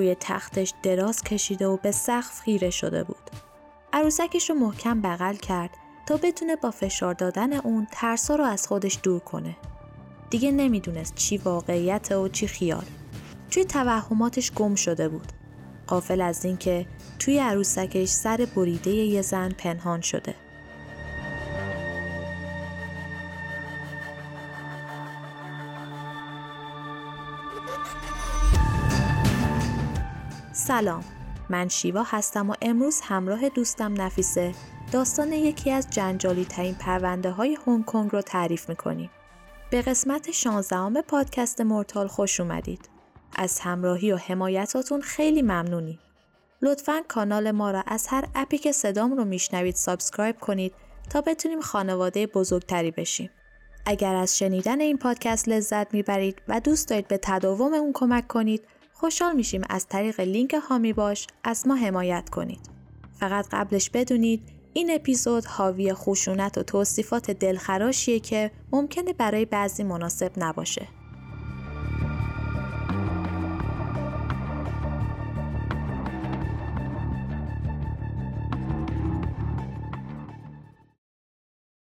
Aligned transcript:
روی 0.00 0.16
تختش 0.20 0.74
دراز 0.82 1.22
کشیده 1.22 1.66
و 1.66 1.76
به 1.76 1.92
سقف 1.92 2.40
خیره 2.40 2.70
شده 2.70 3.04
بود. 3.04 3.30
عروسکش 3.92 4.50
رو 4.50 4.56
محکم 4.56 5.00
بغل 5.00 5.34
کرد 5.34 5.70
تا 6.06 6.16
بتونه 6.16 6.56
با 6.56 6.70
فشار 6.70 7.14
دادن 7.14 7.52
اون 7.52 7.86
ترسا 7.92 8.34
رو 8.36 8.44
از 8.44 8.66
خودش 8.66 8.98
دور 9.02 9.20
کنه. 9.20 9.56
دیگه 10.30 10.50
نمی‌دونست 10.50 11.14
چی 11.14 11.36
واقعیت 11.36 12.12
و 12.12 12.28
چی 12.28 12.46
خیال. 12.46 12.84
توی 13.50 13.64
توهماتش 13.64 14.52
گم 14.52 14.74
شده 14.74 15.08
بود. 15.08 15.32
قافل 15.86 16.20
از 16.20 16.44
اینکه 16.44 16.86
توی 17.18 17.38
عروسکش 17.38 18.08
سر 18.08 18.46
بریده 18.56 18.90
یه 18.90 19.22
زن 19.22 19.48
پنهان 19.48 20.00
شده. 20.00 20.34
سلام 30.70 31.04
من 31.48 31.68
شیوا 31.68 32.02
هستم 32.02 32.50
و 32.50 32.54
امروز 32.62 33.00
همراه 33.00 33.48
دوستم 33.48 34.02
نفیسه 34.02 34.54
داستان 34.92 35.32
یکی 35.32 35.70
از 35.70 35.90
جنجالی 35.90 36.44
ترین 36.44 36.74
پرونده 36.74 37.30
های 37.30 37.58
هنگ 37.66 37.84
کنگ 37.84 38.10
رو 38.12 38.22
تعریف 38.22 38.68
می‌کنیم. 38.68 39.10
به 39.70 39.82
قسمت 39.82 40.30
16 40.30 41.02
پادکست 41.02 41.60
Mortal 41.60 42.06
خوش 42.06 42.40
اومدید. 42.40 42.88
از 43.36 43.60
همراهی 43.60 44.12
و 44.12 44.16
حمایتاتون 44.16 45.00
خیلی 45.00 45.42
ممنونیم. 45.42 45.98
لطفا 46.62 47.00
کانال 47.08 47.50
ما 47.50 47.70
را 47.70 47.82
از 47.86 48.06
هر 48.06 48.24
app 48.34 48.52
ی 48.52 48.58
که 48.58 48.72
صدام 48.72 49.16
رو 49.16 49.24
میشنوید 49.24 49.74
subscribe 49.74 50.40
کنید 50.40 50.74
تا 51.10 51.20
بتونیم 51.20 51.60
خانواده 51.60 52.26
بزرگتری 52.26 52.90
بشیم. 52.90 53.30
اگر 53.86 54.14
از 54.14 54.38
شنیدن 54.38 54.80
این 54.80 54.98
پادکست 54.98 55.48
لذت 55.48 55.94
می‌برید 55.94 56.42
و 56.48 56.60
دوست 56.60 56.88
دارید 56.88 57.08
به 57.08 57.18
تداوم 57.22 57.74
اون 57.74 57.92
کمک 57.94 58.26
کنید 58.26 58.66
خوشحال 59.00 59.36
میشیم 59.36 59.62
از 59.70 59.86
طریق 59.86 60.20
لینک 60.20 60.54
هامی 60.54 60.92
باش 60.92 61.26
از 61.44 61.66
ما 61.66 61.74
حمایت 61.74 62.28
کنید. 62.30 62.60
فقط 63.20 63.46
قبلش 63.52 63.90
بدونید 63.90 64.42
این 64.72 64.90
اپیزود 64.90 65.44
حاوی 65.44 65.94
خشونت 65.94 66.58
و 66.58 66.62
توصیفات 66.62 67.30
دلخراشیه 67.30 68.20
که 68.20 68.50
ممکنه 68.72 69.12
برای 69.12 69.44
بعضی 69.44 69.82
مناسب 69.82 70.32
نباشه. 70.36 70.88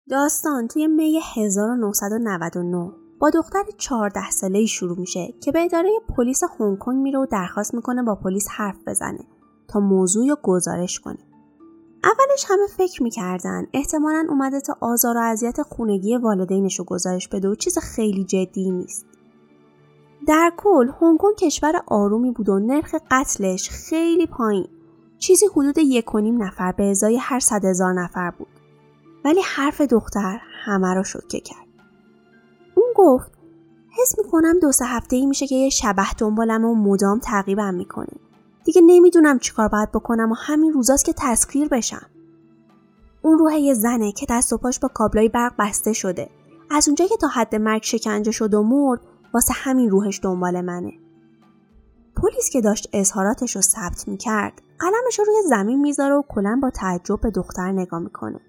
داستان 0.09 0.67
توی 0.67 0.87
می 0.87 1.19
1999 1.35 3.04
با 3.19 3.29
دختر 3.29 3.63
14 3.77 4.29
ساله 4.29 4.65
شروع 4.65 4.99
میشه 4.99 5.33
که 5.41 5.51
به 5.51 5.61
اداره 5.61 5.89
پلیس 6.17 6.43
هنگ 6.59 6.77
کنگ 6.77 6.97
میره 6.97 7.19
و 7.19 7.25
درخواست 7.25 7.73
می‌کنه 7.73 8.03
با 8.03 8.15
پلیس 8.15 8.47
حرف 8.49 8.77
بزنه 8.87 9.25
تا 9.67 9.79
موضوع 9.79 10.29
رو 10.29 10.37
گزارش 10.43 10.99
کنه. 10.99 11.17
اولش 12.03 12.45
همه 12.49 12.67
فکر 12.77 13.03
می‌کردن 13.03 13.67
احتمالا 13.73 14.25
اومده 14.29 14.61
تا 14.61 14.77
آزار 14.81 15.17
و 15.17 15.19
اذیت 15.19 15.61
خونگی 15.61 16.17
والدینش 16.17 16.79
رو 16.79 16.85
گزارش 16.85 17.27
بده 17.27 17.49
و 17.49 17.55
چیز 17.55 17.77
خیلی 17.77 18.23
جدی 18.23 18.71
نیست. 18.71 19.05
در 20.27 20.51
کل 20.57 20.89
هنگ 21.01 21.17
کنگ 21.19 21.35
کشور 21.35 21.83
آرومی 21.87 22.31
بود 22.31 22.49
و 22.49 22.59
نرخ 22.59 22.95
قتلش 23.11 23.69
خیلی 23.69 24.27
پایین. 24.27 24.67
چیزی 25.17 25.45
حدود 25.45 25.77
یک 25.77 26.15
و 26.15 26.19
نیم 26.19 26.43
نفر 26.43 26.71
به 26.71 26.83
ازای 26.83 27.17
هر 27.17 27.39
صد 27.39 27.65
هزار 27.65 27.93
نفر 27.93 28.31
بود. 28.31 28.47
ولی 29.25 29.41
حرف 29.45 29.81
دختر 29.81 30.39
همه 30.65 30.93
را 30.93 31.03
شوکه 31.03 31.39
کرد. 31.39 31.64
گفت 32.95 33.31
حس 34.01 34.17
می‌کنم 34.17 34.59
دو 34.59 34.71
سه 34.71 34.85
هفته 34.85 35.15
ای 35.15 35.25
میشه 35.25 35.47
که 35.47 35.55
یه 35.55 35.69
شبه 35.69 36.13
دنبالم 36.17 36.65
و 36.65 36.75
مدام 36.75 37.19
تعقیبم 37.19 37.73
می‌کنه. 37.73 38.13
دیگه 38.63 38.81
نمی‌دونم 38.81 39.39
چیکار 39.39 39.67
باید 39.67 39.91
بکنم 39.91 40.31
و 40.31 40.35
همین 40.37 40.73
روزاست 40.73 41.05
که 41.05 41.13
تسخیر 41.17 41.67
بشم. 41.67 42.05
اون 43.21 43.39
روح 43.39 43.59
یه 43.59 43.73
زنه 43.73 44.11
که 44.11 44.25
دست 44.29 44.53
و 44.53 44.57
پاش 44.57 44.79
با 44.79 44.87
کابلای 44.87 45.29
برق 45.29 45.53
بسته 45.59 45.93
شده. 45.93 46.29
از 46.71 46.87
اونجا 46.87 47.07
که 47.07 47.17
تا 47.17 47.27
حد 47.27 47.55
مرگ 47.55 47.83
شکنجه 47.83 48.31
شد 48.31 48.53
و 48.53 48.63
مرد 48.63 49.01
واسه 49.33 49.53
همین 49.55 49.89
روحش 49.89 50.19
دنبال 50.23 50.61
منه. 50.61 50.93
پلیس 52.17 52.49
که 52.49 52.61
داشت 52.61 52.89
اظهاراتش 52.93 53.55
رو 53.55 53.61
ثبت 53.61 54.07
می‌کرد 54.07 54.61
قلمش 54.79 55.19
رو 55.19 55.25
روی 55.25 55.35
زمین 55.49 55.81
می‌ذاره 55.81 56.15
و 56.15 56.23
کلا 56.29 56.59
با 56.61 56.69
تعجب 56.69 57.21
به 57.21 57.31
دختر 57.31 57.71
نگاه 57.71 57.99
می‌کنه. 57.99 58.39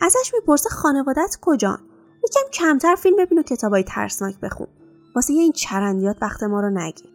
ازش 0.00 0.34
می‌پرسه 0.34 0.68
خانوادت 0.70 1.38
کجان 1.40 1.78
یکم 2.28 2.50
کمتر 2.52 2.94
فیلم 2.94 3.16
ببین 3.16 3.38
و 3.38 3.42
کتابای 3.42 3.82
ترسناک 3.82 4.40
بخون. 4.40 4.66
واسه 5.16 5.32
این 5.32 5.52
چرندیات 5.52 6.16
وقت 6.22 6.42
ما 6.42 6.60
رو 6.60 6.70
نگیر. 6.70 7.10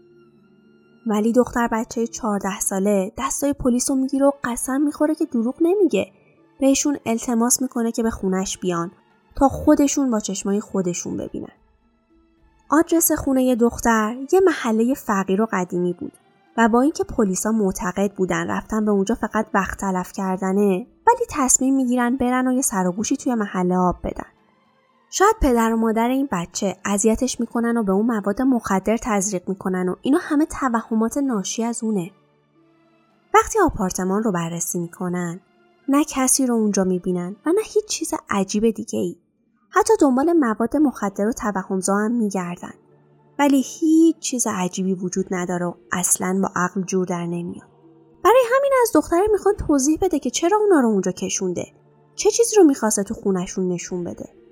ولی 1.07 1.31
دختر 1.31 1.67
بچه 1.67 2.07
14 2.07 2.59
ساله 2.59 3.11
دستای 3.17 3.53
پلیس 3.53 3.89
رو 3.89 3.95
می‌گیره 3.95 4.25
و 4.25 4.31
قسم 4.43 4.81
می‌خوره 4.81 5.15
که 5.15 5.25
دروغ 5.25 5.55
نمیگه. 5.61 6.11
بهشون 6.59 6.97
التماس 7.05 7.61
می‌کنه 7.61 7.91
که 7.91 8.03
به 8.03 8.09
خونش 8.09 8.57
بیان 8.57 8.91
تا 9.35 9.47
خودشون 9.47 10.11
با 10.11 10.19
چشمای 10.19 10.59
خودشون 10.59 11.17
ببینن. 11.17 11.53
آدرس 12.69 13.11
خونه 13.11 13.55
دختر 13.55 14.15
یه 14.33 14.39
محله 14.45 14.93
فقیر 14.93 15.41
و 15.41 15.47
قدیمی 15.51 15.93
بود 15.93 16.11
و 16.57 16.69
با 16.69 16.81
اینکه 16.81 17.03
پلیسا 17.03 17.51
معتقد 17.51 18.13
بودن 18.13 18.47
رفتن 18.47 18.85
به 18.85 18.91
اونجا 18.91 19.15
فقط 19.15 19.47
وقت 19.53 19.79
تلف 19.79 20.11
کردنه 20.11 20.87
ولی 21.07 21.25
تصمیم 21.29 21.75
می‌گیرن 21.75 22.17
برن 22.17 22.47
و 22.47 22.51
یه 22.51 22.61
سر 22.61 22.91
توی 23.19 23.35
محله 23.35 23.77
آب 23.77 23.95
بدن. 24.03 24.32
شاید 25.15 25.35
پدر 25.41 25.73
و 25.73 25.77
مادر 25.77 26.09
این 26.09 26.29
بچه 26.31 26.77
اذیتش 26.85 27.39
می‌کنن 27.39 27.77
و 27.77 27.83
به 27.83 27.91
اون 27.91 28.05
مواد 28.05 28.41
مخدر 28.41 28.97
تزریق 28.97 29.49
می‌کنن 29.49 29.89
و 29.89 29.95
اینا 30.01 30.19
همه 30.21 30.45
توهمات 30.45 31.17
ناشی 31.17 31.63
از 31.63 31.83
اونه 31.83 32.11
وقتی 33.33 33.59
آپارتمان 33.59 34.23
رو 34.23 34.31
بررسی 34.31 34.79
می‌کنن 34.79 35.41
نه 35.87 36.03
کسی 36.03 36.45
رو 36.45 36.55
اونجا 36.55 36.83
می‌بینن 36.83 37.35
و 37.45 37.49
نه 37.49 37.61
هیچ 37.65 37.85
چیز 37.85 38.13
عجیب 38.29 38.69
دیگه 38.69 38.99
ای. 38.99 39.15
حتی 39.69 39.93
دنبال 40.01 40.33
مواد 40.33 40.77
مخدر 40.77 41.27
و 41.27 41.33
توهمزا 41.33 41.95
هم 41.95 42.11
میگردن. 42.11 42.73
ولی 43.39 43.63
هیچ 43.65 44.19
چیز 44.19 44.47
عجیبی 44.47 44.93
وجود 44.93 45.25
نداره 45.31 45.65
و 45.65 45.73
اصلا 45.91 46.39
با 46.41 46.49
عقل 46.55 46.81
جور 46.81 47.05
در 47.05 47.25
نمیاد. 47.25 47.67
برای 48.23 48.43
همین 48.55 48.71
از 48.81 48.91
دختره 48.95 49.27
می‌خوان 49.31 49.55
توضیح 49.55 49.97
بده 50.01 50.19
که 50.19 50.29
چرا 50.29 50.57
اونا 50.57 50.79
رو 50.79 50.87
اونجا 50.87 51.11
کشونده. 51.11 51.65
چه 52.15 52.31
چیزی 52.31 52.55
رو 52.55 52.63
می‌خواسته 52.63 53.03
تو 53.03 53.13
خونشون 53.13 53.67
نشون 53.67 54.03
بده. 54.03 54.42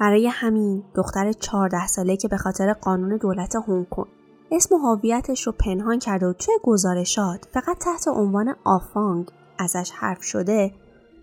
برای 0.00 0.26
همین 0.26 0.84
دختر 0.94 1.32
14 1.32 1.86
ساله 1.86 2.16
که 2.16 2.28
به 2.28 2.36
خاطر 2.36 2.72
قانون 2.72 3.16
دولت 3.16 3.56
هنگ 3.56 3.88
کنگ 3.88 4.06
اسم 4.50 4.74
و 4.74 4.78
هویتش 4.78 5.46
رو 5.46 5.52
پنهان 5.52 5.98
کرده 5.98 6.26
و 6.26 6.32
توی 6.32 6.54
گزارشات 6.62 7.48
فقط 7.52 7.78
تحت 7.78 8.08
عنوان 8.08 8.54
آفانگ 8.64 9.30
ازش 9.58 9.90
حرف 9.90 10.22
شده 10.22 10.72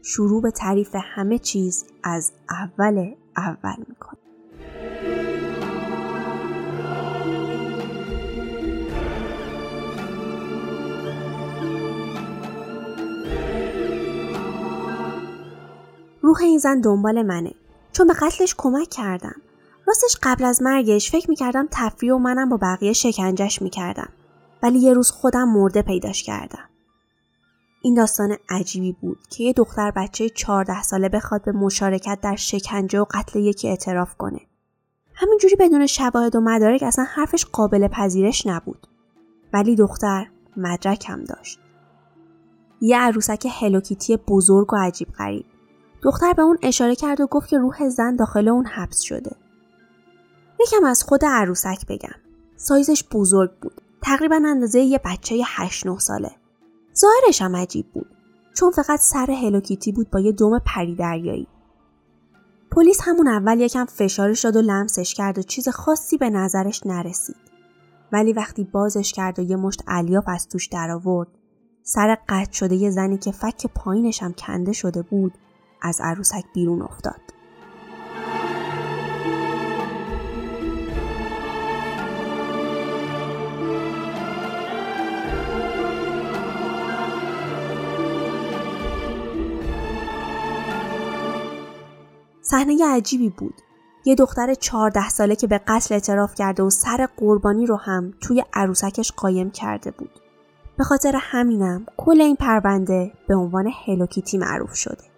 شروع 0.01 0.41
به 0.41 0.51
تعریف 0.51 0.95
همه 0.95 1.39
چیز 1.39 1.85
از 2.03 2.31
اول 2.49 3.13
اول 3.37 3.75
می‌کنه. 3.87 4.19
روح 16.21 16.41
این 16.41 16.57
زن 16.57 16.81
دنبال 16.81 17.21
منه 17.21 17.53
چون 17.97 18.07
به 18.07 18.13
قتلش 18.13 18.55
کمک 18.57 18.89
کردم. 18.89 19.35
راستش 19.87 20.17
قبل 20.23 20.45
از 20.45 20.61
مرگش 20.61 21.11
فکر 21.11 21.29
می‌کردم 21.29 21.67
تفریح 21.71 22.13
و 22.13 22.17
منم 22.17 22.49
با 22.49 22.57
بقیه 22.57 22.93
شکنجش 22.93 23.61
می‌کردم. 23.61 24.09
ولی 24.63 24.79
یه 24.79 24.93
روز 24.93 25.11
خودم 25.11 25.49
مرده 25.49 25.81
پیداش 25.81 26.23
کردم. 26.23 26.69
این 27.81 27.93
داستان 27.93 28.37
عجیبی 28.49 28.91
بود 29.01 29.17
که 29.29 29.43
یه 29.43 29.53
دختر 29.53 29.91
بچه 29.91 30.29
14 30.29 30.83
ساله 30.83 31.09
بخواد 31.09 31.45
به 31.45 31.51
مشارکت 31.51 32.19
در 32.21 32.35
شکنجه 32.35 32.99
و 32.99 33.05
قتل 33.11 33.39
یکی 33.39 33.69
اعتراف 33.69 34.15
کنه. 34.15 34.41
همینجوری 35.13 35.55
بدون 35.55 35.87
شواهد 35.87 36.35
و 36.35 36.41
مدارک 36.41 36.83
اصلا 36.83 37.05
حرفش 37.05 37.45
قابل 37.45 37.87
پذیرش 37.87 38.47
نبود. 38.47 38.87
ولی 39.53 39.75
دختر 39.75 40.27
مدرکم 40.57 41.23
داشت. 41.23 41.59
یه 42.81 42.97
عروسک 42.97 43.47
هلوکیتی 43.51 44.17
بزرگ 44.17 44.73
و 44.73 44.75
عجیب 44.75 45.07
غریب. 45.07 45.45
دختر 46.07 46.33
به 46.33 46.41
اون 46.41 46.57
اشاره 46.61 46.95
کرد 46.95 47.21
و 47.21 47.27
گفت 47.27 47.49
که 47.49 47.57
روح 47.57 47.89
زن 47.89 48.15
داخل 48.15 48.47
اون 48.47 48.65
حبس 48.65 49.01
شده. 49.01 49.35
یکم 50.59 50.83
از 50.85 51.03
خود 51.03 51.25
عروسک 51.25 51.85
بگم. 51.87 52.15
سایزش 52.55 53.03
بزرگ 53.11 53.51
بود. 53.61 53.81
تقریبا 54.01 54.41
اندازه 54.45 54.79
یه 54.79 54.99
بچه 55.05 55.41
8 55.45 55.87
9 55.87 55.99
ساله. 55.99 56.31
ظاهرش 56.97 57.41
هم 57.41 57.55
عجیب 57.55 57.85
بود. 57.93 58.07
چون 58.53 58.71
فقط 58.71 58.99
سر 58.99 59.31
هلوکیتی 59.31 59.91
بود 59.91 60.09
با 60.09 60.19
یه 60.19 60.31
دوم 60.31 60.59
پری 60.65 60.95
دریایی. 60.95 61.47
پلیس 62.71 63.01
همون 63.03 63.27
اول 63.27 63.61
یکم 63.61 63.85
فشارش 63.85 64.41
داد 64.41 64.55
و 64.55 64.61
لمسش 64.61 65.13
کرد 65.13 65.37
و 65.37 65.41
چیز 65.41 65.69
خاصی 65.69 66.17
به 66.17 66.29
نظرش 66.29 66.81
نرسید. 66.85 67.35
ولی 68.11 68.33
وقتی 68.33 68.63
بازش 68.63 69.13
کرد 69.13 69.39
و 69.39 69.41
یه 69.41 69.55
مشت 69.55 69.83
الیاف 69.87 70.27
از 70.27 70.47
توش 70.47 70.67
در 70.67 70.91
آورد 70.91 71.29
سر 71.83 72.17
قطع 72.29 72.51
شده 72.51 72.75
یه 72.75 72.89
زنی 72.89 73.17
که 73.17 73.31
فک 73.31 73.65
پایینش 73.75 74.23
هم 74.23 74.33
کنده 74.33 74.71
شده 74.71 75.01
بود 75.01 75.33
از 75.81 76.01
عروسک 76.01 76.43
بیرون 76.53 76.81
افتاد. 76.81 77.21
صحنه 92.41 92.85
عجیبی 92.85 93.29
بود. 93.29 93.53
یه 94.05 94.15
دختر 94.15 94.53
14 94.53 95.09
ساله 95.09 95.35
که 95.35 95.47
به 95.47 95.57
قتل 95.67 95.93
اعتراف 95.93 96.35
کرده 96.35 96.63
و 96.63 96.69
سر 96.69 97.07
قربانی 97.17 97.65
رو 97.65 97.75
هم 97.75 98.13
توی 98.21 98.43
عروسکش 98.53 99.11
قایم 99.11 99.51
کرده 99.51 99.91
بود. 99.91 100.09
به 100.77 100.83
خاطر 100.83 101.19
همینم 101.21 101.85
کل 101.97 102.21
این 102.21 102.35
پرونده 102.35 103.11
به 103.27 103.35
عنوان 103.35 103.71
هلوکیتی 103.85 104.37
معروف 104.37 104.73
شده. 104.75 105.16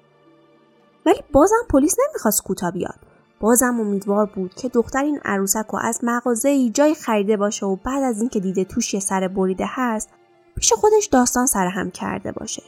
ولی 1.06 1.24
بازم 1.32 1.56
پلیس 1.70 1.96
نمی‌خواست 2.08 2.44
کوتا 2.44 2.72
بیاد. 2.72 3.00
بازم 3.40 3.80
امیدوار 3.80 4.26
بود 4.26 4.54
که 4.54 4.70
دختر 4.70 5.04
این 5.04 5.20
عروسک 5.26 5.66
رو 5.74 5.80
از 5.82 6.00
مغازه 6.04 6.50
ای 6.50 6.70
جای 6.70 6.96
خریده 6.96 7.38
باشه 7.38 7.66
و 7.66 7.76
بعد 7.76 8.04
از 8.04 8.20
اینکه 8.20 8.40
دیده 8.40 8.64
توش 8.64 8.94
یه 8.94 9.00
سر 9.00 9.28
بریده 9.28 9.66
هست 9.68 10.10
پیش 10.56 10.74
خودش 10.74 11.06
داستان 11.06 11.46
سرهم 11.46 11.92
کرده 11.92 12.32
باشه. 12.32 12.64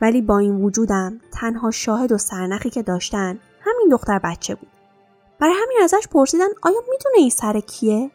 ولی 0.00 0.22
با 0.22 0.38
این 0.38 0.56
وجودم 0.56 1.20
تنها 1.32 1.70
شاهد 1.70 2.12
و 2.12 2.18
سرنخی 2.18 2.70
که 2.70 2.82
داشتن 2.82 3.38
همین 3.60 3.88
دختر 3.90 4.18
بچه 4.18 4.54
بود. 4.54 4.70
برای 5.40 5.54
همین 5.62 5.78
ازش 5.82 6.08
پرسیدن 6.10 6.48
آیا 6.62 6.80
می‌دونه 6.80 7.16
این 7.18 7.30
سر 7.30 7.60
کیه؟ 7.60 8.10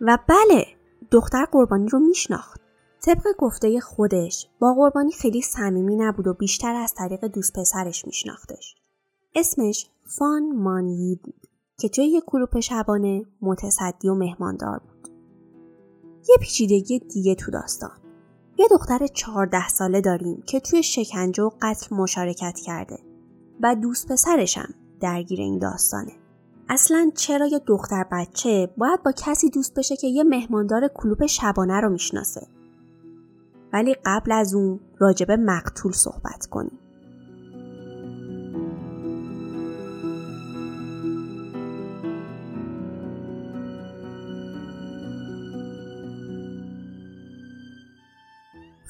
و 0.00 0.18
بله 0.26 0.66
دختر 1.10 1.44
قربانی 1.44 1.88
رو 1.88 1.98
میشناخت. 1.98 2.57
طبق 3.00 3.36
گفته 3.38 3.80
خودش 3.80 4.48
با 4.58 4.74
قربانی 4.74 5.12
خیلی 5.12 5.42
صمیمی 5.42 5.96
نبود 5.96 6.26
و 6.26 6.34
بیشتر 6.34 6.74
از 6.74 6.94
طریق 6.94 7.24
دوست 7.24 7.58
پسرش 7.58 8.06
میشناختش. 8.06 8.76
اسمش 9.34 9.90
فان 10.04 10.52
مانی 10.56 11.20
بود 11.24 11.48
که 11.78 11.88
توی 11.88 12.04
یک 12.04 12.24
کلوپ 12.26 12.60
شبانه 12.60 13.24
متصدی 13.42 14.08
و 14.08 14.14
مهماندار 14.14 14.78
بود. 14.78 15.08
یه 16.28 16.36
پیچیدگی 16.40 16.98
دیگه 16.98 17.34
تو 17.34 17.50
داستان. 17.50 17.98
یه 18.58 18.68
دختر 18.70 19.06
چهارده 19.06 19.68
ساله 19.68 20.00
داریم 20.00 20.42
که 20.46 20.60
توی 20.60 20.82
شکنجه 20.82 21.42
و 21.42 21.50
قتل 21.62 21.96
مشارکت 21.96 22.58
کرده 22.66 22.98
و 23.60 23.74
دوست 23.74 24.12
پسرشم 24.12 24.74
درگیر 25.00 25.40
این 25.40 25.58
داستانه. 25.58 26.12
اصلا 26.68 27.10
چرا 27.16 27.46
یه 27.46 27.58
دختر 27.58 28.04
بچه 28.12 28.70
باید 28.76 29.02
با 29.02 29.12
کسی 29.12 29.50
دوست 29.50 29.74
بشه 29.74 29.96
که 29.96 30.06
یه 30.06 30.24
مهماندار 30.24 30.88
کلوپ 30.94 31.26
شبانه 31.26 31.80
رو 31.80 31.88
می‌شناسه؟ 31.88 32.46
ولی 33.72 33.96
قبل 34.06 34.32
از 34.32 34.54
اون 34.54 34.80
راجب 34.98 35.30
مقتول 35.30 35.92
صحبت 35.92 36.46
کنیم. 36.50 36.78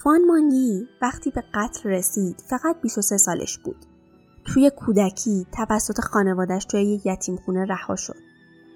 فان 0.02 0.24
مانگی 0.26 0.88
وقتی 1.02 1.30
به 1.30 1.44
قتل 1.54 1.90
رسید 1.90 2.42
فقط 2.46 2.80
23 2.82 3.16
سالش 3.16 3.58
بود. 3.58 3.86
توی 4.44 4.70
کودکی 4.70 5.46
توسط 5.52 6.00
خانوادش 6.00 6.64
توی 6.64 6.82
یک 6.82 7.06
یتیم 7.06 7.36
خونه 7.36 7.64
رها 7.64 7.96
شد. 7.96 8.16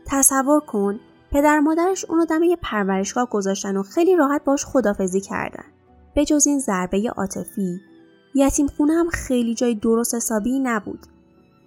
تصور 0.06 0.60
کن 0.60 1.00
پدر 1.30 1.60
مادرش 1.60 2.04
اونو 2.04 2.24
دم 2.24 2.42
یه 2.42 2.56
پرورشگاه 2.62 3.28
گذاشتن 3.30 3.76
و 3.76 3.82
خیلی 3.82 4.16
راحت 4.16 4.44
باش 4.44 4.64
خدافزی 4.64 5.20
کردن. 5.20 5.64
به 6.14 6.24
جز 6.24 6.46
این 6.46 6.58
ضربه 6.58 7.10
عاطفی 7.16 7.80
یتیم 8.34 8.66
خونه 8.66 8.92
هم 8.92 9.08
خیلی 9.08 9.54
جای 9.54 9.74
درست 9.74 10.14
حسابی 10.14 10.58
نبود. 10.58 11.06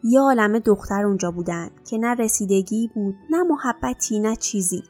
یه 0.04 0.20
عالم 0.20 0.60
دختر 0.60 1.06
اونجا 1.06 1.32
بودن 1.32 1.70
که 1.90 1.98
نه 1.98 2.14
رسیدگی 2.14 2.90
بود 2.96 3.16
نه 3.30 3.44
محبتی 3.44 4.20
نه 4.20 4.36
چیزی. 4.36 4.84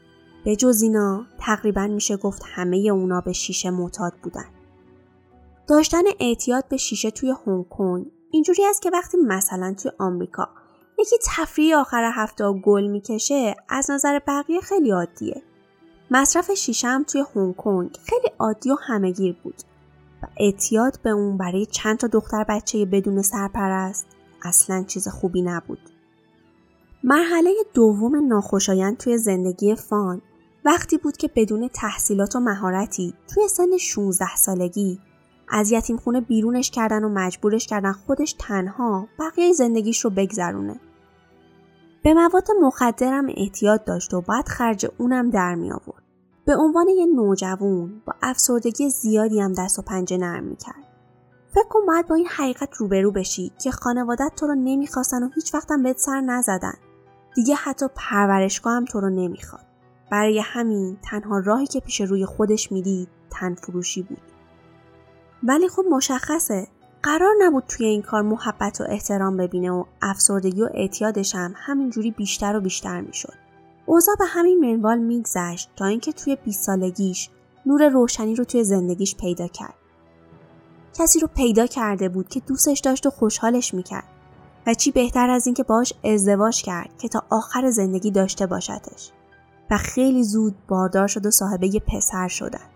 به 0.44 0.56
جز 0.56 0.82
اینا 0.82 1.26
تقریبا 1.38 1.86
میشه 1.86 2.16
گفت 2.16 2.42
همه 2.46 2.76
اونا 2.76 3.20
به 3.20 3.32
شیشه 3.32 3.70
معتاد 3.70 4.12
بودن. 4.22 4.44
داشتن 5.68 6.02
اعتیاد 6.20 6.68
به 6.68 6.76
شیشه 6.76 7.10
توی 7.10 7.34
هنگ 7.46 7.68
کنگ 7.68 8.06
اینجوری 8.30 8.64
است 8.64 8.82
که 8.82 8.90
وقتی 8.90 9.16
مثلا 9.16 9.74
توی 9.82 9.90
آمریکا 9.98 10.48
یکی 10.98 11.16
تفریح 11.26 11.76
آخر 11.76 12.10
هفته 12.14 12.52
گل 12.52 12.86
می‌کشه 12.86 13.54
از 13.68 13.90
نظر 13.90 14.20
بقیه 14.26 14.60
خیلی 14.60 14.90
عادیه. 14.90 15.42
مصرف 16.10 16.50
شیشه 16.50 16.88
هم 16.88 17.04
توی 17.04 17.24
هنگ 17.34 17.56
کنگ 17.56 17.98
خیلی 18.04 18.28
عادی 18.38 18.70
و 18.70 18.76
همهگیر 18.86 19.36
بود 19.42 19.54
و 20.22 20.26
اعتیاد 20.36 20.98
به 21.02 21.10
اون 21.10 21.36
برای 21.36 21.66
چند 21.66 21.98
تا 21.98 22.06
دختر 22.06 22.44
بچه 22.44 22.84
بدون 22.84 23.22
سرپرست 23.22 24.06
اصلا 24.42 24.82
چیز 24.82 25.08
خوبی 25.08 25.42
نبود. 25.42 25.78
مرحله 27.04 27.50
دوم 27.74 28.26
ناخوشایند 28.28 28.96
توی 28.96 29.18
زندگی 29.18 29.74
فان 29.74 30.22
وقتی 30.64 30.98
بود 30.98 31.16
که 31.16 31.30
بدون 31.36 31.68
تحصیلات 31.68 32.36
و 32.36 32.40
مهارتی 32.40 33.14
توی 33.34 33.48
سن 33.48 33.76
16 33.76 34.36
سالگی 34.36 34.98
از 35.48 35.72
یتیم 35.72 35.96
خونه 35.96 36.20
بیرونش 36.20 36.70
کردن 36.70 37.04
و 37.04 37.08
مجبورش 37.08 37.66
کردن 37.66 37.92
خودش 37.92 38.34
تنها 38.38 39.08
بقیه 39.18 39.52
زندگیش 39.52 40.04
رو 40.04 40.10
بگذرونه. 40.10 40.80
به 42.02 42.14
مواد 42.14 42.48
مخدرم 42.62 43.26
احتیاط 43.36 43.84
داشت 43.84 44.14
و 44.14 44.20
باید 44.20 44.48
خرج 44.48 44.86
اونم 44.98 45.30
در 45.30 45.54
می 45.54 45.72
آورد. 45.72 46.02
به 46.44 46.56
عنوان 46.56 46.88
یه 46.88 47.06
نوجوان 47.06 48.02
با 48.06 48.14
افسردگی 48.22 48.90
زیادی 48.90 49.40
هم 49.40 49.52
دست 49.52 49.78
و 49.78 49.82
پنجه 49.82 50.16
نرم 50.16 50.44
می 50.44 50.56
کرد. 50.56 50.86
فکر 51.54 51.68
کن 51.68 51.86
باید 51.86 52.08
با 52.08 52.14
این 52.14 52.26
حقیقت 52.26 52.74
روبرو 52.74 53.10
بشی 53.10 53.52
که 53.62 53.70
خانوادت 53.70 54.32
تو 54.36 54.46
رو 54.46 54.54
نمی‌خواستن 54.54 55.22
و 55.22 55.28
هیچ 55.34 55.54
وقتم 55.54 55.82
بهت 55.82 55.98
سر 55.98 56.20
نزدن. 56.20 56.74
دیگه 57.34 57.54
حتی 57.54 57.86
پرورشگاه 57.94 58.72
هم 58.72 58.84
تو 58.84 59.00
رو 59.00 59.10
نمی‌خواد. 59.10 59.66
برای 60.10 60.42
همین 60.44 60.98
تنها 61.02 61.38
راهی 61.38 61.66
که 61.66 61.80
پیش 61.80 62.00
روی 62.00 62.26
خودش 62.26 62.72
می‌دید 62.72 63.08
تن 63.30 63.54
فروشی 63.54 64.02
بود. 64.02 64.22
ولی 65.42 65.68
خب 65.68 65.84
مشخصه 65.90 66.68
قرار 67.06 67.34
نبود 67.40 67.64
توی 67.68 67.86
این 67.86 68.02
کار 68.02 68.22
محبت 68.22 68.80
و 68.80 68.84
احترام 68.88 69.36
ببینه 69.36 69.70
و 69.70 69.84
افسردگی 70.02 70.62
و 70.62 70.68
اعتیادش 70.74 71.34
هم 71.34 71.54
همینجوری 71.56 72.10
بیشتر 72.10 72.56
و 72.56 72.60
بیشتر 72.60 73.00
می‌شد. 73.00 73.32
اوضاع 73.86 74.14
به 74.18 74.24
همین 74.24 74.60
منوال 74.60 74.98
میگذشت 74.98 75.70
تا 75.76 75.86
اینکه 75.86 76.12
توی 76.12 76.36
20 76.44 76.64
سالگیش 76.64 77.30
نور 77.66 77.88
روشنی 77.88 78.34
رو 78.34 78.44
توی 78.44 78.64
زندگیش 78.64 79.16
پیدا 79.16 79.48
کرد. 79.48 79.74
کسی 80.94 81.20
رو 81.20 81.28
پیدا 81.36 81.66
کرده 81.66 82.08
بود 82.08 82.28
که 82.28 82.40
دوستش 82.40 82.80
داشت 82.80 83.06
و 83.06 83.10
خوشحالش 83.10 83.74
می‌کرد 83.74 84.08
و 84.66 84.74
چی 84.74 84.90
بهتر 84.90 85.30
از 85.30 85.46
اینکه 85.46 85.62
باش 85.62 85.92
ازدواج 86.04 86.62
کرد 86.62 86.98
که 86.98 87.08
تا 87.08 87.22
آخر 87.30 87.70
زندگی 87.70 88.10
داشته 88.10 88.46
باشدش 88.46 89.10
و 89.70 89.76
خیلی 89.76 90.24
زود 90.24 90.54
باردار 90.68 91.06
شد 91.06 91.26
و 91.26 91.30
صاحبه 91.30 91.74
یه 91.74 91.80
پسر 91.80 92.28
شدن. 92.28 92.75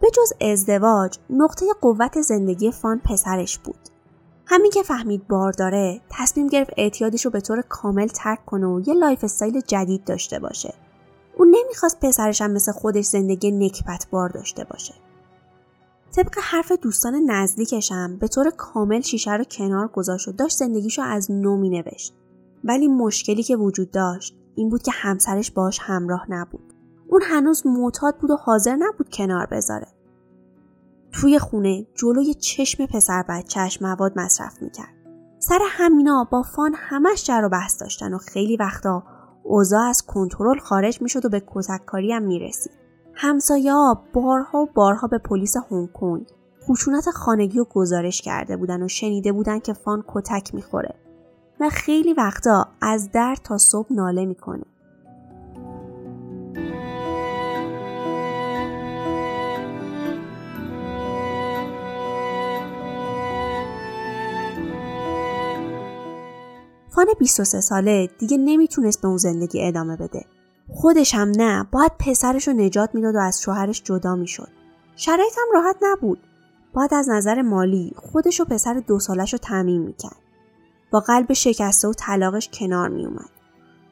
به 0.00 0.10
جز 0.10 0.32
ازدواج 0.40 1.18
نقطه 1.30 1.66
قوت 1.80 2.20
زندگی 2.20 2.72
فان 2.72 3.00
پسرش 3.04 3.58
بود. 3.58 3.88
همین 4.46 4.70
که 4.70 4.82
فهمید 4.82 5.28
بارداره 5.28 6.00
تصمیم 6.10 6.46
گرفت 6.46 6.72
اعتیادش 6.76 7.24
رو 7.24 7.30
به 7.30 7.40
طور 7.40 7.62
کامل 7.62 8.06
ترک 8.06 8.46
کنه 8.46 8.66
و 8.66 8.80
یه 8.86 8.94
lifestyle 8.94 9.60
جدید 9.60 10.04
داشته 10.04 10.38
باشه. 10.38 10.74
اون 11.36 11.54
نمی‌خواست 11.58 12.00
پسرش 12.00 12.42
هم 12.42 12.50
مثل 12.50 12.72
خودش 12.72 13.04
زندگی 13.04 13.50
نکبت 13.50 14.06
بار 14.10 14.28
داشته 14.28 14.64
باشه. 14.64 14.94
طبق 16.12 16.38
حرف 16.42 16.72
دوستان 16.72 17.30
نزدیکشم 17.30 18.16
به 18.16 18.28
طور 18.28 18.50
کامل 18.50 19.00
شیشه 19.00 19.32
رو 19.32 19.44
کنار 19.44 19.88
گذاشت 19.88 20.28
و 20.28 20.32
داشت 20.32 20.56
زندگیشو 20.56 21.02
از 21.02 21.30
نو 21.30 21.56
می 21.56 21.70
نوشت. 21.70 22.14
ولی 22.64 22.88
مشکلی 22.88 23.42
که 23.42 23.56
وجود 23.56 23.90
داشت 23.90 24.36
این 24.54 24.68
بود 24.68 24.82
که 24.82 24.90
همسرش 24.94 25.50
باش 25.50 25.78
همراه 25.82 26.26
نبود. 26.28 26.69
اون 27.10 27.22
هنوز 27.24 27.66
معتاد 27.66 28.16
بود 28.16 28.30
و 28.30 28.36
حاضر 28.36 28.76
نبود 28.76 29.08
کنار 29.12 29.46
بذاره. 29.46 29.86
توی 31.12 31.38
خونه 31.38 31.86
جلوی 31.94 32.34
چشم 32.34 32.86
پسر 32.86 33.24
بچهش 33.28 33.82
مواد 33.82 34.18
مصرف 34.18 34.62
می‌کرد. 34.62 34.94
سر 35.38 35.58
همینا 35.68 36.28
با 36.30 36.42
فان 36.42 36.74
همش 36.76 37.24
جر 37.24 37.44
و 37.44 37.48
بحث 37.48 37.82
داشتن 37.82 38.14
و 38.14 38.18
خیلی 38.18 38.56
وقتا 38.56 39.02
اوضاع 39.42 39.88
از 39.88 40.02
کنترل 40.02 40.58
خارج 40.58 41.02
می‌شد 41.02 41.24
و 41.24 41.28
به 41.28 41.42
کتککاری 41.46 42.12
هم 42.12 42.22
می‌رسید. 42.22 42.72
همسایه 43.14 43.72
ها 43.72 44.04
بارها 44.12 44.58
و 44.58 44.66
بارها 44.74 45.06
به 45.06 45.18
پلیس 45.18 45.56
هنگ 45.70 45.92
کنگ 45.92 46.26
خشونت 46.68 47.10
خانگی 47.10 47.58
رو 47.58 47.64
گزارش 47.64 48.22
کرده 48.22 48.56
بودن 48.56 48.82
و 48.82 48.88
شنیده 48.88 49.32
بودن 49.32 49.58
که 49.58 49.72
فان 49.72 50.04
کتک 50.08 50.54
می‌خوره 50.54 50.94
و 51.60 51.68
خیلی 51.68 52.14
وقتا 52.14 52.66
از 52.80 53.10
در 53.12 53.36
تا 53.44 53.58
صبح 53.58 53.92
ناله 53.92 54.26
می‌کنه. 54.26 54.64
فان 67.00 67.14
23 67.18 67.60
ساله 67.60 68.10
دیگه 68.18 68.36
نمی‌تونست 68.36 69.02
به 69.02 69.08
اون 69.08 69.16
زندگی 69.16 69.66
ادامه 69.66 69.96
بده. 69.96 70.24
خودش 70.74 71.14
هم 71.14 71.32
نه 71.36 71.68
باید 71.72 71.92
پسرش 71.98 72.48
رو 72.48 72.54
نجات 72.54 72.90
می‌داد 72.94 73.14
و 73.14 73.18
از 73.18 73.40
شوهرش 73.40 73.82
جدا 73.82 74.16
می‌شد. 74.16 74.48
شرایط 74.96 75.32
هم 75.38 75.54
راحت 75.54 75.76
نبود. 75.82 76.18
باید 76.72 76.94
از 76.94 77.08
نظر 77.08 77.42
مالی 77.42 77.92
خودش 77.96 78.40
و 78.40 78.44
پسر 78.44 78.82
دو 78.86 78.98
سالش 78.98 79.32
رو 79.32 79.38
تعمین 79.38 79.82
می‌کرد. 79.82 80.16
با 80.90 81.00
قلب 81.00 81.32
شکسته 81.32 81.88
و 81.88 81.92
طلاقش 81.92 82.48
کنار 82.52 82.88
میومد. 82.88 83.30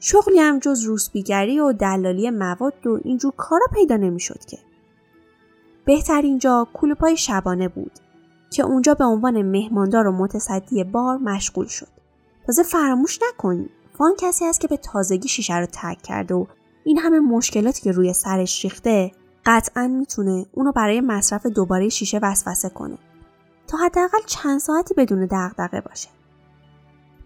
شغلی 0.00 0.38
هم 0.38 0.58
جز 0.58 0.82
روسبیگری 0.82 1.60
و 1.60 1.72
دلالی 1.72 2.30
مواد 2.30 2.86
و 2.86 3.00
اینجور 3.04 3.32
کارا 3.36 3.66
پیدا 3.72 3.96
نمی‌شد 3.96 4.44
که. 4.44 4.58
بهترین 5.84 6.38
جا 6.38 6.68
کلوپای 6.74 7.16
شبانه 7.16 7.68
بود 7.68 7.92
که 8.50 8.62
اونجا 8.62 8.94
به 8.94 9.04
عنوان 9.04 9.42
مهماندار 9.42 10.06
و 10.06 10.12
متصدی 10.12 10.84
بار 10.84 11.16
مشغول 11.16 11.66
شد. 11.66 11.97
تازه 12.48 12.62
فراموش 12.62 13.18
نکنید 13.28 13.70
فان 13.98 14.14
کسی 14.18 14.44
است 14.44 14.60
که 14.60 14.68
به 14.68 14.76
تازگی 14.76 15.28
شیشه 15.28 15.58
رو 15.58 15.66
ترک 15.66 16.02
کرده 16.02 16.34
و 16.34 16.46
این 16.84 16.98
همه 16.98 17.20
مشکلاتی 17.20 17.82
که 17.82 17.92
روی 17.92 18.12
سرش 18.12 18.64
ریخته 18.64 19.12
قطعا 19.46 19.88
می‌تونه 19.88 20.46
اونو 20.52 20.72
برای 20.72 21.00
مصرف 21.00 21.46
دوباره 21.46 21.88
شیشه 21.88 22.18
وسوسه 22.22 22.68
کنه. 22.68 22.98
تا 23.66 23.78
حداقل 23.78 24.18
چند 24.26 24.60
ساعتی 24.60 24.94
بدون 24.94 25.28
دغدغه 25.30 25.80
باشه. 25.80 26.08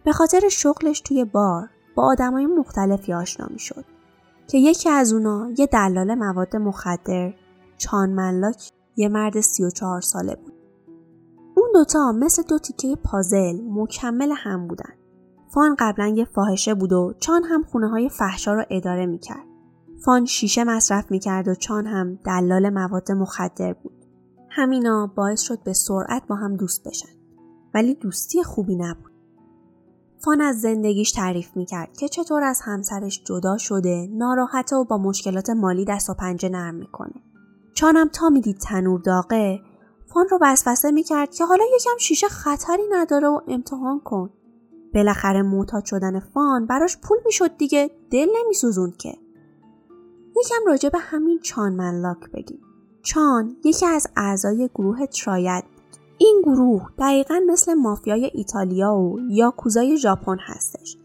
به 0.04 0.12
خاطر 0.12 0.48
شغلش 0.48 1.00
توی 1.00 1.24
بار 1.24 1.68
با 1.94 2.02
آدمای 2.02 2.46
مختلفی 2.46 3.12
آشنا 3.12 3.46
می‌شد 3.50 3.84
که 4.46 4.58
یکی 4.58 4.88
از 4.90 5.12
اونا 5.12 5.50
یه 5.58 5.66
دلال 5.66 6.14
مواد 6.14 6.56
مخدر 6.56 7.34
چان 7.78 8.10
ملاک 8.10 8.70
یه 8.96 9.08
مرد 9.08 9.40
34 9.40 10.00
ساله 10.00 10.36
بود. 10.36 10.54
اون 11.56 11.68
دوتا 11.74 12.12
مثل 12.12 12.42
دو 12.42 12.58
تیکه 12.58 12.96
پازل 13.04 13.60
مکمل 13.70 14.32
هم 14.36 14.68
بودن. 14.68 15.01
فان 15.54 15.76
قبلا 15.78 16.06
یه 16.06 16.24
فاحشه 16.24 16.74
بود 16.74 16.92
و 16.92 17.14
چان 17.18 17.44
هم 17.44 17.62
خونه 17.62 17.88
های 17.88 18.08
فحشا 18.08 18.54
رو 18.54 18.64
اداره 18.70 19.06
می‌کرد. 19.06 19.46
فان 20.04 20.24
شیشه 20.24 20.64
مصرف 20.64 21.10
می‌کرد 21.10 21.48
و 21.48 21.54
چان 21.54 21.86
هم 21.86 22.18
دلال 22.24 22.70
مواد 22.70 23.12
مخدر 23.12 23.72
بود. 23.72 24.06
همینا 24.50 25.12
باعث 25.16 25.40
شد 25.40 25.62
به 25.62 25.72
سرعت 25.72 26.22
با 26.28 26.34
هم 26.34 26.56
دوست 26.56 26.88
بشن. 26.88 27.08
ولی 27.74 27.94
دوستی 27.94 28.42
خوبی 28.42 28.76
نبود. 28.76 29.12
فان 30.18 30.40
از 30.40 30.60
زندگیش 30.60 31.12
تعریف 31.12 31.56
می‌کرد 31.56 31.96
که 31.96 32.08
چطور 32.08 32.42
از 32.42 32.60
همسرش 32.64 33.22
جدا 33.24 33.58
شده 33.58 34.08
ناراحته 34.12 34.76
و 34.76 34.84
با 34.84 34.98
مشکلات 34.98 35.50
مالی 35.50 35.84
دست 35.84 36.10
و 36.10 36.14
پنجه 36.14 36.48
نرم 36.48 36.74
می‌کنه. 36.74 37.14
چانم 37.74 38.08
تا 38.08 38.28
می‌دید 38.28 38.58
تنور 38.58 39.00
داغه 39.00 39.60
فان 40.06 40.28
رو 40.28 40.38
وسوسه 40.40 40.90
می‌کرد 40.90 41.34
که 41.34 41.44
حالا 41.44 41.64
یکم 41.74 41.98
شیشه 41.98 42.28
خطری 42.28 42.82
نداره 42.90 43.28
و 43.28 43.40
امتحان 43.48 44.00
کن. 44.00 44.30
بالاخره 44.94 45.42
معتاد 45.42 45.84
شدن 45.84 46.20
فان 46.20 46.66
براش 46.66 46.98
پول 46.98 47.18
می‌شد 47.24 47.56
دیگه. 47.56 47.90
دل 48.10 48.26
نمیسوزوند 48.42 48.96
که. 48.96 49.14
یکم 50.36 50.66
راجع 50.66 50.88
به 50.88 50.98
همین 50.98 51.38
چان 51.38 51.72
منلاک 51.72 52.30
بگیم. 52.34 52.60
چان 53.02 53.56
یکی 53.64 53.86
از 53.86 54.06
اعضای 54.16 54.70
گروه 54.74 55.06
تراید 55.06 55.64
بود 55.64 55.96
این 56.18 56.42
گروه 56.44 56.88
دقیقا 56.98 57.40
مثل 57.48 57.74
مافیای 57.74 58.30
ایتالیا 58.34 58.94
و 58.94 59.20
یاکوزای 59.30 59.96
ژاپن 59.96 60.36
هستش 60.40 60.96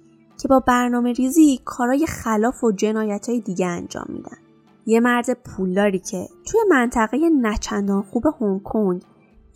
که 0.41 0.47
با 0.47 0.59
برنامه 0.59 1.13
ریزی 1.13 1.59
کارای 1.65 2.05
خلاف 2.05 2.63
و 2.63 2.71
جنایت 2.71 3.29
های 3.29 3.39
دیگه 3.39 3.65
انجام 3.65 4.05
میدن. 4.09 4.37
یه 4.85 4.99
مرد 4.99 5.33
پولداری 5.33 5.99
که 5.99 6.27
توی 6.45 6.59
منطقه 6.69 7.17
نچندان 7.41 8.01
خوب 8.01 8.23
هنگ 8.41 8.63
کنگ 8.63 9.01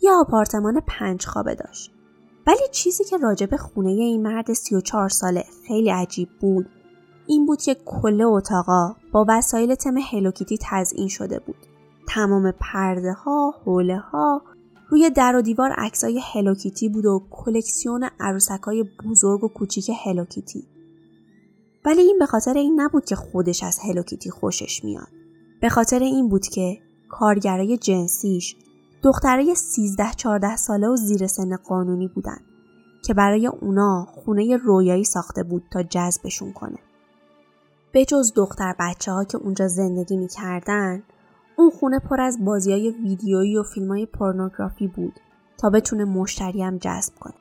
یه 0.02 0.12
آپارتمان 0.12 0.80
پنج 0.86 1.26
خوابه 1.26 1.54
داشت. 1.54 1.94
ولی 2.46 2.62
چیزی 2.72 3.04
که 3.04 3.16
راجب 3.16 3.56
خونه 3.56 3.90
این 3.90 4.22
مرد 4.22 4.52
34 4.52 5.08
ساله 5.08 5.44
خیلی 5.66 5.90
عجیب 5.90 6.28
بود 6.40 6.66
این 7.26 7.46
بود 7.46 7.62
که 7.62 7.76
کل 7.84 8.22
اتاقا 8.22 8.96
با 9.12 9.26
وسایل 9.28 9.74
تم 9.74 9.98
هلوکیتی 9.98 10.58
تزئین 10.60 11.08
شده 11.08 11.38
بود. 11.38 11.56
تمام 12.08 12.52
پرده 12.60 13.12
ها، 13.12 13.54
حوله 13.64 13.98
ها، 13.98 14.42
روی 14.88 15.10
در 15.10 15.36
و 15.36 15.42
دیوار 15.42 15.70
عکسای 15.72 16.20
هلوکیتی 16.32 16.88
بود 16.88 17.06
و 17.06 17.22
کلکسیون 17.30 18.08
عروسکای 18.20 18.84
بزرگ 19.04 19.44
و 19.44 19.48
کوچیک 19.48 19.90
هلوکیتی. 20.04 20.68
ولی 21.84 22.00
این 22.00 22.18
به 22.18 22.26
خاطر 22.26 22.54
این 22.54 22.80
نبود 22.80 23.04
که 23.04 23.16
خودش 23.16 23.62
از 23.62 23.78
هلوکیتی 23.78 24.30
خوشش 24.30 24.84
میاد. 24.84 25.08
به 25.60 25.68
خاطر 25.68 25.98
این 25.98 26.28
بود 26.28 26.46
که 26.46 26.78
کارگرای 27.08 27.78
جنسیش 27.78 28.56
دخترای 29.02 29.56
13-14 29.56 30.56
ساله 30.56 30.88
و 30.88 30.96
زیر 30.96 31.26
سن 31.26 31.56
قانونی 31.56 32.08
بودن 32.08 32.38
که 33.04 33.14
برای 33.14 33.46
اونا 33.46 34.06
خونه 34.08 34.56
رویایی 34.56 35.04
ساخته 35.04 35.42
بود 35.42 35.62
تا 35.70 35.82
جذبشون 35.82 36.52
کنه. 36.52 36.78
به 37.92 38.04
جز 38.04 38.32
دختر 38.34 38.74
بچه 38.78 39.12
ها 39.12 39.24
که 39.24 39.38
اونجا 39.38 39.68
زندگی 39.68 40.16
می‌کردن 40.16 41.02
اون 41.56 41.70
خونه 41.70 41.98
پر 41.98 42.20
از 42.20 42.44
بازی 42.44 42.72
های 42.72 42.90
ویدیویی 42.90 43.56
و 43.56 43.62
فیلم 43.62 43.88
های 43.88 44.06
پورنوگرافی 44.06 44.86
بود 44.88 45.20
تا 45.58 45.70
بتونه 45.70 46.04
مشتری 46.04 46.62
هم 46.62 46.78
جذب 46.78 47.14
کنه 47.20 47.34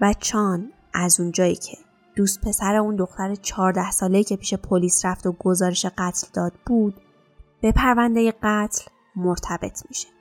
و 0.00 0.14
چان 0.18 0.72
از 0.94 1.20
اونجایی 1.20 1.54
که 1.56 1.78
دوست 2.16 2.40
پسر 2.40 2.76
اون 2.76 2.96
دختر 2.96 3.34
14 3.34 3.90
ساله 3.90 4.22
که 4.22 4.36
پیش 4.36 4.54
پلیس 4.54 5.04
رفت 5.04 5.26
و 5.26 5.32
گزارش 5.32 5.86
قتل 5.86 6.26
داد 6.32 6.52
بود 6.66 6.94
به 7.60 7.72
پرونده 7.72 8.34
قتل 8.42 8.84
مرتبط 9.16 9.82
میشه. 9.88 10.15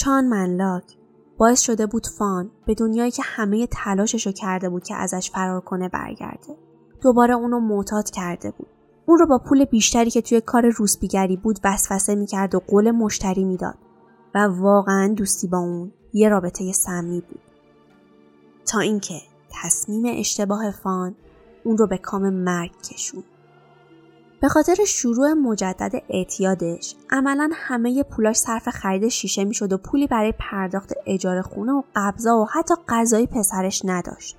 چان 0.00 0.28
منلاک 0.28 0.96
باعث 1.38 1.60
شده 1.60 1.86
بود 1.86 2.06
فان 2.06 2.50
به 2.66 2.74
دنیایی 2.74 3.10
که 3.10 3.22
همه 3.24 3.66
تلاشش 3.66 4.26
رو 4.26 4.32
کرده 4.32 4.68
بود 4.68 4.84
که 4.84 4.94
ازش 4.94 5.30
فرار 5.30 5.60
کنه 5.60 5.88
برگرده. 5.88 6.56
دوباره 7.02 7.34
اونو 7.34 7.60
معتاد 7.60 8.10
کرده 8.10 8.50
بود. 8.50 8.66
اون 9.06 9.18
رو 9.18 9.26
با 9.26 9.38
پول 9.38 9.64
بیشتری 9.64 10.10
که 10.10 10.22
توی 10.22 10.40
کار 10.40 10.68
روسبیگری 10.68 11.36
بود 11.36 11.58
وسوسه 11.64 12.14
می‌کرد 12.14 12.54
و 12.54 12.60
قول 12.60 12.90
مشتری 12.90 13.44
می‌داد 13.44 13.78
و 14.34 14.38
واقعا 14.38 15.14
دوستی 15.16 15.46
با 15.46 15.58
اون 15.58 15.92
یه 16.12 16.28
رابطه 16.28 16.72
سمی 16.72 17.20
بود. 17.20 17.40
تا 18.66 18.80
اینکه 18.80 19.20
تصمیم 19.62 20.18
اشتباه 20.18 20.70
فان 20.70 21.14
اون 21.64 21.78
رو 21.78 21.86
به 21.86 21.98
کام 21.98 22.30
مرگ 22.30 22.82
کشوند. 22.82 23.24
به 24.40 24.48
خاطر 24.48 24.84
شروع 24.84 25.32
مجدد 25.32 26.02
اعتیادش 26.08 26.94
عملا 27.10 27.50
همه 27.54 28.02
پولاش 28.02 28.36
صرف 28.36 28.68
خرید 28.68 29.08
شیشه 29.08 29.44
می‌شد 29.44 29.72
و 29.72 29.78
پولی 29.78 30.06
برای 30.06 30.34
پرداخت 30.38 30.92
اجاره 31.06 31.42
خونه 31.42 31.72
و 31.72 31.82
قبضا 31.96 32.38
و 32.38 32.44
حتی 32.44 32.74
غذای 32.88 33.26
پسرش 33.26 33.82
نداشت. 33.84 34.36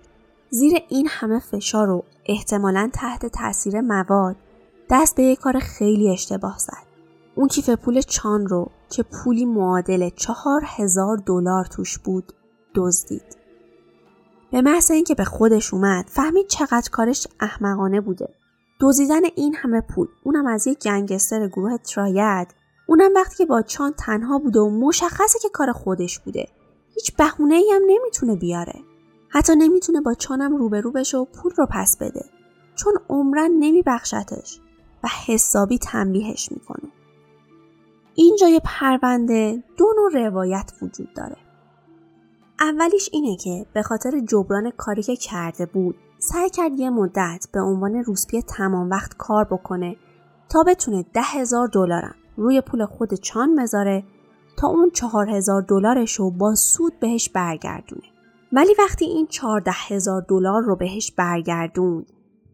زیر 0.50 0.74
این 0.90 1.08
همه 1.10 1.40
فشار 1.40 1.90
و 1.90 2.04
احتمالا 2.26 2.90
تحت 2.94 3.26
تاثیر 3.26 3.82
مواد 3.82 4.36
دست 4.90 5.16
به 5.16 5.24
یک 5.24 5.40
کار 5.40 5.60
خیلی 5.60 6.10
اشتباه 6.10 6.58
زد. 6.58 6.92
اون 7.36 7.48
کیف 7.48 7.70
پول 7.70 8.02
چان 8.02 8.48
رو 8.48 8.72
که 8.90 9.04
پولی 9.04 9.46
معادل 9.46 10.10
چهار 10.10 10.62
هزار 10.66 11.18
دلار 11.18 11.66
توش 11.66 11.98
بود 11.98 12.34
دزدید. 12.76 13.38
به 14.52 14.62
محض 14.62 14.92
اینکه 14.92 15.16
به 15.16 15.24
خودش 15.24 15.74
اومد 15.74 16.06
فهمید 16.08 16.48
چقدر 16.48 16.90
کارش 16.92 17.28
احمقانه 17.40 18.02
بوده 18.02 18.30
دزدیدن 18.82 19.22
این 19.36 19.56
همه 19.56 19.82
پول. 19.82 20.08
اونم 20.24 20.48
از 20.48 20.68
یک 20.68 20.80
گنگستر 20.80 21.48
گروه 21.48 21.78
تراید 21.78 22.48
اونم 22.88 23.12
وقتی 23.16 23.38
که 23.38 23.46
با 23.46 23.62
چان 23.62 23.94
تنها 23.94 24.40
بوده 24.40 24.60
و 24.60 24.70
مشخصه 24.70 25.40
که 25.40 25.50
کار 25.50 25.72
خودش 25.72 26.20
بوده. 26.20 26.48
هیچ 26.96 27.16
بهونه 27.16 27.56
ای 27.56 27.72
هم 27.72 27.82
نمی‌تونه 27.88 28.36
بیاره. 28.36 28.74
حتی 29.30 29.56
نمی‌تونه 29.56 30.02
با 30.02 30.14
چانم 30.14 30.56
روبرو 30.56 30.92
بشه 30.92 31.18
و 31.18 31.26
پول 31.26 31.52
رو 31.58 31.68
پس 31.72 31.98
بده. 31.98 32.26
چون 32.76 32.94
عمرن 33.10 33.52
نمیبخشتش 33.52 34.60
و 35.04 35.08
حسابی 35.26 35.78
تنبیهش 35.78 36.52
می‌کنه. 36.52 36.92
اینجای 38.16 38.62
پرونده 38.66 39.64
دو 39.78 39.94
نوع 39.98 40.26
روایت 40.26 40.72
وجود 40.82 41.14
داره. 41.14 41.38
اولیش 42.60 43.10
اینه 43.14 43.38
که 43.38 43.66
به 43.74 43.82
خاطر 43.82 44.20
جبران 44.20 44.72
کاری 44.72 45.04
که 45.04 45.16
کرده 45.16 45.66
بود 45.66 45.96
سعی 46.24 46.50
کرد 46.50 46.80
یه 46.80 46.90
مدت 46.90 47.48
به 47.54 47.62
عنوان 47.62 47.96
روسپی 47.96 48.42
تمام 48.42 48.90
وقت 48.90 49.18
کار 49.18 49.44
بکنه 49.44 49.96
تا 50.50 50.64
بتونه 50.64 51.06
ده 51.14 51.22
هزار 51.22 51.68
دلارم 51.68 52.16
روی 52.38 52.62
پول 52.62 52.86
خود 52.86 53.14
چان 53.14 53.56
بذاره 53.56 54.04
تا 54.58 54.68
اون 54.68 54.90
چهار 54.90 55.30
هزار 55.30 55.62
دلارش 55.62 56.14
رو 56.14 56.32
با 56.32 56.56
سود 56.56 57.00
بهش 57.00 57.30
برگردونه. 57.30 58.04
ولی 58.54 58.76
وقتی 58.80 59.06
این 59.06 59.28
چهارده 59.28 59.72
هزار 59.74 60.26
دلار 60.28 60.62
رو 60.62 60.76
بهش 60.76 61.12
برگردوند 61.12 62.12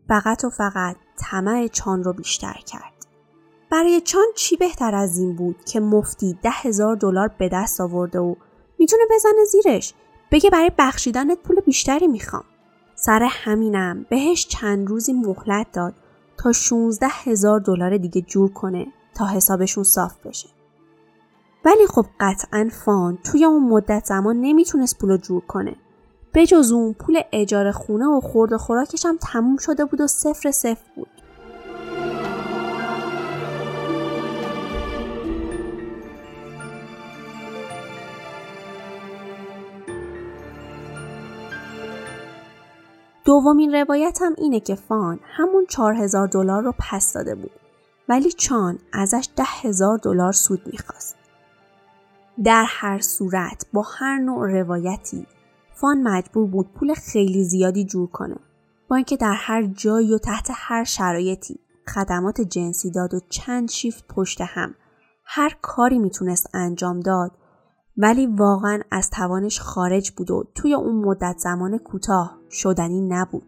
فقط 0.07 0.43
و 0.43 0.49
فقط 0.49 0.95
طمع 1.17 1.67
چان 1.67 2.03
رو 2.03 2.13
بیشتر 2.13 2.59
کرد. 2.65 2.93
برای 3.71 4.01
چان 4.01 4.25
چی 4.35 4.57
بهتر 4.57 4.95
از 4.95 5.17
این 5.19 5.35
بود 5.35 5.63
که 5.65 5.79
مفتی 5.79 6.39
ده 6.43 6.49
هزار 6.49 6.95
دلار 6.95 7.27
به 7.27 7.49
دست 7.49 7.81
آورده 7.81 8.19
و 8.19 8.35
می‌تونه 8.79 9.03
بزنه 9.11 9.45
زیرش 9.51 9.93
بگه 10.31 10.49
برای 10.49 10.71
بخشیدنت 10.77 11.37
پول 11.43 11.59
بیشتری 11.59 12.07
می‌خوام. 12.07 12.43
سر 13.07 13.27
همینم 13.31 14.05
بهش 14.09 14.47
چند 14.47 14.87
روزی 14.87 15.13
مهلت 15.13 15.67
داد 15.73 15.93
تا 16.37 16.51
16 16.51 17.07
هزار 17.09 17.59
دلار 17.59 17.97
دیگه 17.97 18.21
جور 18.21 18.53
کنه 18.53 18.87
تا 19.15 19.25
حسابشون 19.25 19.83
صاف 19.83 20.27
بشه. 20.27 20.49
ولی 21.65 21.87
خب 21.87 22.05
قطعا 22.19 22.69
فان 22.85 23.17
توی 23.23 23.45
اون 23.45 23.69
مدت 23.69 24.05
زمان 24.05 24.41
نمی‌تونست 24.41 24.97
پول 24.99 25.17
جور 25.17 25.41
کنه. 25.41 25.75
به 26.33 26.45
جز 26.45 26.71
اون 26.71 26.93
پول 26.93 27.21
اجاره 27.31 27.71
خونه 27.71 28.05
و 28.05 28.19
خورد 28.19 28.57
خوراکش 28.57 29.05
هم 29.05 29.17
تموم 29.21 29.57
شده 29.57 29.85
بود 29.85 30.01
و 30.01 30.07
صفر 30.07 30.51
صفر 30.51 30.91
بود. 30.95 31.16
دومین 43.27 43.75
روایت 43.75 44.19
هم 44.21 44.35
اینه 44.37 44.59
که 44.59 44.75
فان 44.75 45.19
همون 45.23 45.65
4000 45.69 46.27
دلار 46.27 46.63
رو 46.63 46.73
پس 46.79 47.13
داده 47.13 47.35
بود 47.35 47.51
ولی 48.09 48.31
چان 48.31 48.79
ازش 48.93 49.29
ده 49.35 49.43
هزار 49.43 49.97
دلار 49.97 50.31
سود 50.31 50.61
می‌خواست. 50.65 51.15
در 52.43 52.65
هر 52.67 52.99
صورت 52.99 53.65
با 53.73 53.85
هر 53.97 54.19
نوع 54.19 54.51
روایتی 54.51 55.25
فان 55.73 56.03
مجبور 56.03 56.47
بود 56.47 56.73
پول 56.73 56.93
خیلی 56.93 57.43
زیادی 57.43 57.85
جور 57.85 58.07
کنه 58.07 58.35
با 58.89 58.95
اینکه 58.95 59.17
در 59.17 59.35
هر 59.37 59.63
جایی 59.63 60.13
و 60.13 60.17
تحت 60.17 60.47
هر 60.53 60.83
شرایطی 60.83 61.59
خدمات 61.87 62.41
جنسی 62.41 62.91
داد 62.91 63.13
و 63.13 63.19
چند 63.29 63.69
شیفت 63.69 64.07
پشت 64.07 64.41
هم 64.41 64.75
هر 65.25 65.57
کاری 65.61 65.99
می‌تونست 65.99 66.49
انجام 66.53 66.99
داد 66.99 67.31
ولی 67.97 68.27
واقعا 68.27 68.79
از 68.91 69.09
توانش 69.09 69.59
خارج 69.59 70.11
بود 70.11 70.31
و 70.31 70.43
توی 70.55 70.73
اون 70.73 70.95
مدت 70.95 71.35
زمان 71.37 71.77
کوتاه 71.77 72.36
شدنی 72.51 73.01
نبود. 73.01 73.43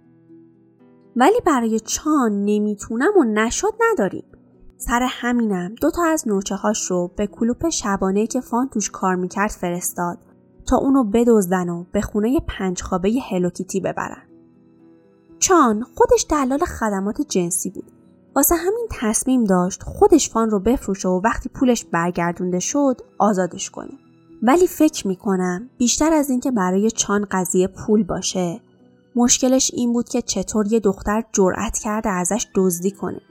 ولی 1.15 1.41
برای 1.45 1.79
چان 1.79 2.45
نمی‌تونم 2.45 3.11
و 3.19 3.23
نشد 3.23 3.73
نداریم. 3.79 4.23
سر 4.77 5.07
همینم 5.09 5.75
دو 5.81 5.91
تا 5.91 6.05
از 6.05 6.27
نوچه 6.27 6.55
هاش 6.55 6.91
رو 6.91 7.11
به 7.15 7.27
کلوپ 7.27 7.69
شبانه 7.69 8.27
که 8.27 8.41
فان 8.41 8.69
توش 8.69 8.89
کار 8.89 9.15
می‌کرد 9.15 9.49
فرستاد 9.49 10.17
تا 10.65 10.77
اونو 10.77 11.03
بدزدن 11.03 11.69
و 11.69 11.85
به 11.91 12.01
خونه 12.01 12.39
پنج 12.47 12.81
خوابه 12.81 13.11
هلوکیتی 13.29 13.79
ببرن. 13.79 14.21
چان 15.39 15.85
خودش 15.97 16.25
دلال 16.29 16.59
خدمات 16.59 17.21
جنسی 17.21 17.69
بود. 17.69 17.91
واسه 18.35 18.55
همین 18.55 18.87
تصمیم 18.91 19.43
داشت 19.43 19.83
خودش 19.83 20.29
فان 20.29 20.49
رو 20.49 20.59
بفروشه 20.59 21.09
و 21.09 21.21
وقتی 21.23 21.49
پولش 21.49 21.85
برگردونده 21.85 22.59
شد 22.59 23.01
آزادش 23.17 23.69
کنه. 23.69 23.93
ولی 24.43 24.67
فکر 24.67 25.07
می‌کنم 25.07 25.69
بیشتر 25.77 26.13
از 26.13 26.29
اینکه 26.29 26.51
برای 26.51 26.91
چان 26.91 27.27
قضیه 27.31 27.67
پول 27.67 28.03
باشه 28.03 28.61
مشکلش 29.19 29.71
این 29.73 29.93
بود 29.93 30.09
که 30.09 30.21
چطور 30.21 30.67
یه 30.67 30.79
دختر 30.79 31.23
جرأت 31.33 31.77
کرده 31.77 32.09
ازش 32.09 32.47
دزدی 32.55 32.91
کنه. 32.91 33.21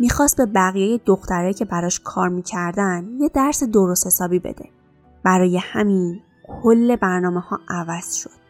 می‌خواست 0.00 0.36
به 0.36 0.46
بقیه 0.46 1.00
دختره 1.06 1.52
که 1.52 1.64
براش 1.64 2.00
کار 2.00 2.28
می‌کردن 2.28 3.08
یه 3.20 3.28
درس 3.28 3.64
درست 3.64 4.06
حسابی 4.06 4.38
بده. 4.38 4.68
برای 5.24 5.56
همین 5.62 6.20
کل 6.62 6.96
برنامه 6.96 7.40
ها 7.40 7.58
عوض 7.68 8.14
شد. 8.14 8.43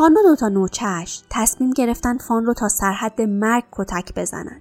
چان 0.00 0.16
و 0.16 0.22
دوتا 0.22 0.48
نوچش 0.48 1.22
تصمیم 1.30 1.70
گرفتن 1.70 2.18
فان 2.18 2.44
رو 2.44 2.54
تا 2.54 2.68
سرحد 2.68 3.20
مرگ 3.20 3.64
کتک 3.72 4.14
بزنن. 4.14 4.60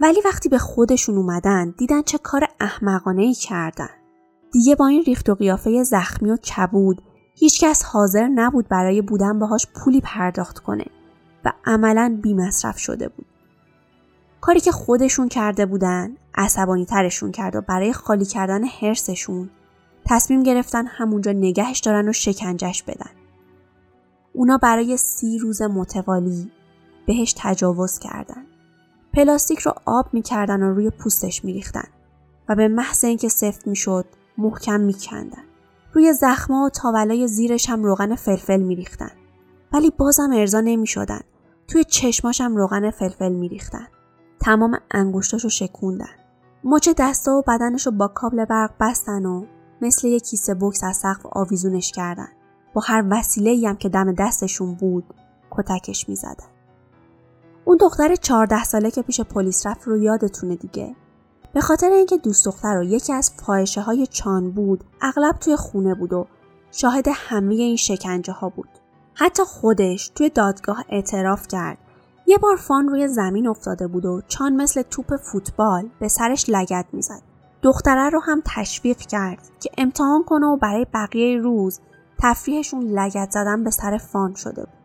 ولی 0.00 0.20
وقتی 0.24 0.48
به 0.48 0.58
خودشون 0.58 1.16
اومدن 1.16 1.74
دیدن 1.78 2.02
چه 2.02 2.18
کار 2.18 2.48
احمقانه 2.60 3.22
ای 3.22 3.34
کردن. 3.34 3.88
دیگه 4.52 4.74
با 4.74 4.86
این 4.86 5.02
ریخت 5.02 5.28
و 5.28 5.34
قیافه 5.34 5.82
زخمی 5.82 6.30
و 6.30 6.36
کبود 6.36 7.02
هیچکس 7.34 7.82
حاضر 7.82 8.28
نبود 8.28 8.68
برای 8.68 9.02
بودن 9.02 9.38
باهاش 9.38 9.66
پولی 9.74 10.00
پرداخت 10.00 10.58
کنه 10.58 10.86
و 11.44 11.52
عملا 11.64 12.18
بی 12.22 12.34
مصرف 12.34 12.78
شده 12.78 13.08
بود. 13.08 13.26
کاری 14.40 14.60
که 14.60 14.72
خودشون 14.72 15.28
کرده 15.28 15.66
بودن 15.66 16.16
عصبانی 16.34 16.86
ترشون 16.86 17.32
کرد 17.32 17.56
و 17.56 17.60
برای 17.60 17.92
خالی 17.92 18.24
کردن 18.24 18.64
حرسشون 18.64 19.50
تصمیم 20.04 20.42
گرفتن 20.42 20.86
همونجا 20.86 21.32
نگهش 21.32 21.78
دارن 21.78 22.08
و 22.08 22.12
شکنجش 22.12 22.82
بدن. 22.82 23.21
اونا 24.32 24.58
برای 24.58 24.96
سی 24.96 25.38
روز 25.38 25.62
متوالی 25.62 26.50
بهش 27.06 27.34
تجاوز 27.38 27.98
کردن. 27.98 28.46
پلاستیک 29.12 29.58
رو 29.58 29.72
آب 29.86 30.06
می‌کردن 30.12 30.62
و 30.62 30.74
روی 30.74 30.90
پوستش 30.90 31.44
میریختن 31.44 31.88
و 32.48 32.54
به 32.54 32.68
محض 32.68 33.04
اینکه 33.04 33.28
سفت 33.28 33.66
می‌شد 33.66 34.04
محکم 34.38 34.80
میکندن. 34.80 35.42
روی 35.92 36.12
زخما 36.12 36.64
و 36.64 36.68
تاولای 36.68 37.28
زیرش 37.28 37.70
هم 37.70 37.84
روغن 37.84 38.14
فلفل 38.14 38.60
میریختن. 38.60 39.10
ولی 39.72 39.90
بازم 39.90 40.30
ارضا 40.32 40.60
نمی‌شدن. 40.60 41.20
توی 41.68 41.84
چشماش 41.84 42.40
هم 42.40 42.56
روغن 42.56 42.90
فلفل 42.90 43.32
میریختن. 43.32 43.86
تمام 44.40 44.78
انگشتاشو 44.90 45.48
شکوندن. 45.48 46.10
مچ 46.64 46.88
دستا 46.98 47.32
و 47.32 47.42
بدنش 47.48 47.86
رو 47.86 47.92
با 47.92 48.08
کابل 48.08 48.44
برق 48.44 48.70
بستن 48.80 49.26
و 49.26 49.46
مثل 49.80 50.08
یک 50.08 50.22
کیسه 50.22 50.54
بکس 50.54 50.84
از 50.84 50.96
سقف 50.96 51.26
آویزونش 51.32 51.92
کردن. 51.92 52.28
با 52.74 52.82
هر 52.84 53.04
وسیله 53.10 53.68
هم 53.68 53.76
که 53.76 53.88
دم 53.88 54.12
دستشون 54.12 54.74
بود 54.74 55.04
کتکش 55.50 56.08
می 56.08 56.16
زدن. 56.16 56.46
اون 57.64 57.76
دختر 57.80 58.14
چهارده 58.14 58.64
ساله 58.64 58.90
که 58.90 59.02
پیش 59.02 59.20
پلیس 59.20 59.66
رفت 59.66 59.88
رو 59.88 59.96
یادتونه 59.96 60.56
دیگه. 60.56 60.94
به 61.54 61.60
خاطر 61.60 61.90
اینکه 61.90 62.16
دوست 62.16 62.44
دختر 62.44 62.74
رو 62.74 62.84
یکی 62.84 63.12
از 63.12 63.32
فاحشه 63.46 63.80
های 63.80 64.06
چان 64.06 64.50
بود 64.50 64.84
اغلب 65.00 65.36
توی 65.36 65.56
خونه 65.56 65.94
بود 65.94 66.12
و 66.12 66.26
شاهد 66.70 67.06
همه 67.12 67.54
این 67.54 67.76
شکنجه 67.76 68.32
ها 68.32 68.48
بود. 68.48 68.68
حتی 69.14 69.42
خودش 69.42 70.08
توی 70.08 70.30
دادگاه 70.30 70.84
اعتراف 70.88 71.48
کرد 71.48 71.78
یه 72.26 72.38
بار 72.38 72.56
فان 72.56 72.88
روی 72.88 73.08
زمین 73.08 73.46
افتاده 73.46 73.86
بود 73.86 74.04
و 74.04 74.22
چان 74.28 74.56
مثل 74.56 74.82
توپ 74.82 75.16
فوتبال 75.16 75.88
به 76.00 76.08
سرش 76.08 76.44
لگت 76.48 76.86
می‌زد. 76.92 77.22
دختره 77.62 78.10
رو 78.10 78.20
هم 78.20 78.42
تشویق 78.44 78.98
کرد 78.98 79.50
که 79.60 79.70
امتحان 79.78 80.24
کنه 80.24 80.46
و 80.46 80.56
برای 80.56 80.86
بقیه 80.94 81.38
روز 81.38 81.80
تفریحشون 82.22 82.82
لگت 82.82 83.30
زدن 83.30 83.64
به 83.64 83.70
سر 83.70 83.98
فان 83.98 84.34
شده 84.34 84.62
بود. 84.62 84.82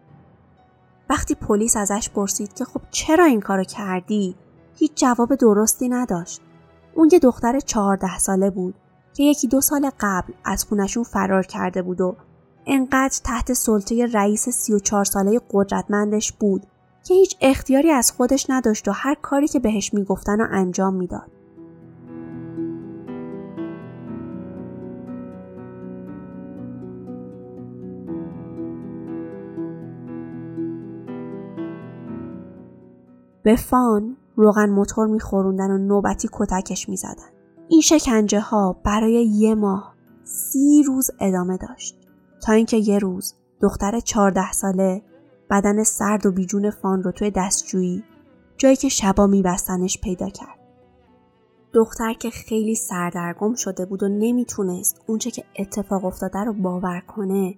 وقتی 1.10 1.36
پلیس 1.36 1.78
ازش 1.78 2.10
پرسید 2.10 2.54
که 2.54 2.66
خب 2.66 2.82
چرا 2.92 3.26
این 3.26 3.42
کارو 3.42 3.64
کردی؟ 3.64 4.36
هیچ 4.76 4.92
جواب 4.96 5.36
درستی 5.36 5.90
نداشت. 5.90 6.42
اون 6.96 7.10
یه 7.12 7.20
دختر 7.20 7.60
چهارده 7.60 8.20
ساله 8.20 8.50
بود 8.50 8.76
که 9.14 9.24
یکی 9.24 9.48
دو 9.48 9.62
سال 9.62 9.92
قبل 10.00 10.34
از 10.46 10.64
خونشون 10.64 11.04
فرار 11.04 11.44
کرده 11.44 11.82
بود 11.82 12.02
و 12.02 12.16
انقدر 12.66 13.20
تحت 13.24 13.54
سلطه 13.54 14.06
رئیس 14.06 14.50
سی 14.50 14.74
و 14.74 14.80
چهار 14.80 15.06
ساله 15.06 15.42
قدرتمندش 15.52 16.32
بود 16.32 16.68
که 17.04 17.14
هیچ 17.14 17.38
اختیاری 17.42 17.92
از 17.92 18.12
خودش 18.12 18.46
نداشت 18.50 18.88
و 18.88 18.92
هر 18.92 19.16
کاری 19.22 19.48
که 19.48 19.60
بهش 19.60 19.94
می‌گفتن 19.94 20.42
و 20.42 20.48
انجام 20.52 20.94
می‌داد. 20.94 21.32
به 33.48 33.56
فان 33.56 34.18
روغن 34.36 34.70
موتور 34.70 35.08
میخوروندن 35.08 35.72
و 35.72 35.78
نوبتی 35.78 36.30
کتکش 36.32 36.90
می‌زدن. 36.90 37.30
این 37.70 37.82
شکنجه 37.82 38.40
ها 38.40 38.82
برای 38.84 39.26
یه 39.26 39.56
ماه 39.56 39.96
سی 40.24 40.84
روز 40.84 41.12
ادامه 41.20 41.58
داشت 41.58 41.98
تا 42.42 42.54
اینکه 42.54 42.78
یه 42.78 43.00
روز 43.00 43.34
دختر 43.62 44.00
چهارده 44.00 44.52
ساله 44.52 45.02
بدن 45.50 45.84
سرد 45.84 46.26
و 46.26 46.32
بیجون 46.32 46.70
فان 46.70 47.04
رو 47.04 47.12
توی 47.12 47.32
دستجویی 47.32 48.04
جایی 48.58 48.76
که 48.76 48.90
شبا 48.90 49.28
میبستنش 49.28 50.02
پیدا 50.02 50.30
کرد. 50.30 50.60
دختر 51.74 52.14
که 52.14 52.30
خیلی 52.30 52.76
سردرگم 52.76 53.54
شده 53.54 53.86
بود 53.86 54.04
و 54.04 54.08
نمی‌تونست 54.08 55.02
اونچه 55.08 55.32
که 55.32 55.44
اتفاق 55.60 56.06
افتاده 56.06 56.40
رو 56.40 56.54
باور 56.54 57.00
کنه 57.00 57.56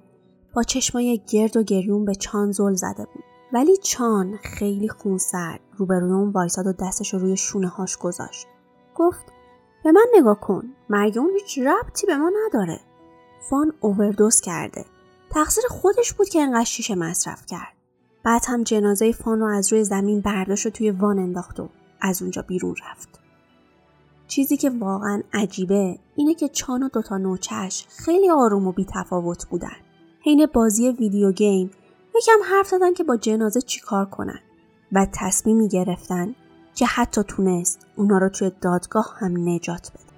با 0.56 0.63
چشمای 0.63 1.21
گرد 1.32 1.58
و 1.58 1.63
گریون 1.63 2.06
به 2.06 2.15
چان 2.15 2.52
زل 2.52 2.73
زده 2.73 3.06
بود. 3.06 3.29
ولی 3.53 3.77
چان 3.77 4.38
خیلی 4.38 4.89
خونسرد 4.89 5.59
روبروی 5.77 6.12
اون 6.12 6.29
وایساد 6.29 6.67
و 6.67 6.73
دستش 6.73 7.13
رو 7.13 7.19
روی 7.19 7.38
شونه 7.38 7.67
هاش 7.67 7.97
گذاشت. 7.97 8.47
گفت 8.95 9.25
به 9.83 9.91
من 9.91 10.05
نگاه 10.15 10.39
کن 10.39 10.63
مرگ 10.89 11.17
اون 11.17 11.29
هیچ 11.33 11.59
ربطی 11.59 12.07
به 12.07 12.17
ما 12.17 12.31
نداره. 12.45 12.79
فان 13.49 13.73
اووردوز 13.79 14.41
کرده. 14.41 14.85
تقصیر 15.29 15.63
خودش 15.69 16.13
بود 16.13 16.29
که 16.29 16.41
انقدر 16.41 16.63
شیشه 16.63 16.95
مصرف 16.95 17.45
کرد. 17.45 17.73
بعد 18.23 18.41
هم 18.47 18.63
جنازه 18.63 19.12
فان 19.12 19.39
رو 19.39 19.45
از 19.45 19.73
روی 19.73 19.83
زمین 19.83 20.21
برداشت 20.21 20.65
و 20.65 20.69
توی 20.69 20.91
وان 20.91 21.19
انداخت 21.19 21.59
و 21.59 21.69
از 22.01 22.21
اونجا 22.21 22.41
بیرون 22.41 22.75
رفت. 22.89 23.19
چیزی 24.27 24.57
که 24.57 24.69
واقعا 24.69 25.21
عجیبه 25.33 25.99
اینه 26.15 26.33
که 26.33 26.49
چان 26.49 26.83
و 26.83 26.89
دوتا 26.89 27.17
نوچش 27.17 27.85
خیلی 27.89 28.29
آروم 28.29 28.67
و 28.67 28.71
بیتفاوت 28.71 29.47
بودن. 29.47 29.77
حین 30.21 30.45
بازی 30.53 30.89
ویدیو 30.89 31.31
گیم 31.31 31.71
یکم 32.15 32.43
حرف 32.43 32.67
زدن 32.67 32.93
که 32.93 33.04
با 33.04 33.17
جنازه 33.17 33.62
چیکار 33.62 34.06
کنن 34.06 34.39
و 34.91 35.08
تصمیمی 35.13 35.67
گرفتن 35.67 36.36
که 36.76 36.86
حتی 36.86 37.24
تونست 37.24 37.88
اونا 37.95 38.17
رو 38.17 38.30
توی 38.30 38.52
دادگاه 38.62 39.15
هم 39.19 39.50
نجات 39.50 39.91
بده. 39.91 40.10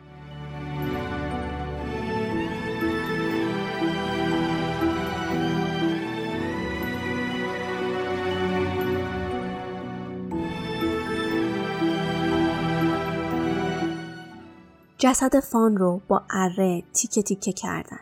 جسد 14.98 15.40
فان 15.40 15.78
رو 15.78 16.02
با 16.08 16.24
اره 16.30 16.84
تیکه 16.94 17.24
تیکه 17.24 17.54
کردن. 17.54 18.00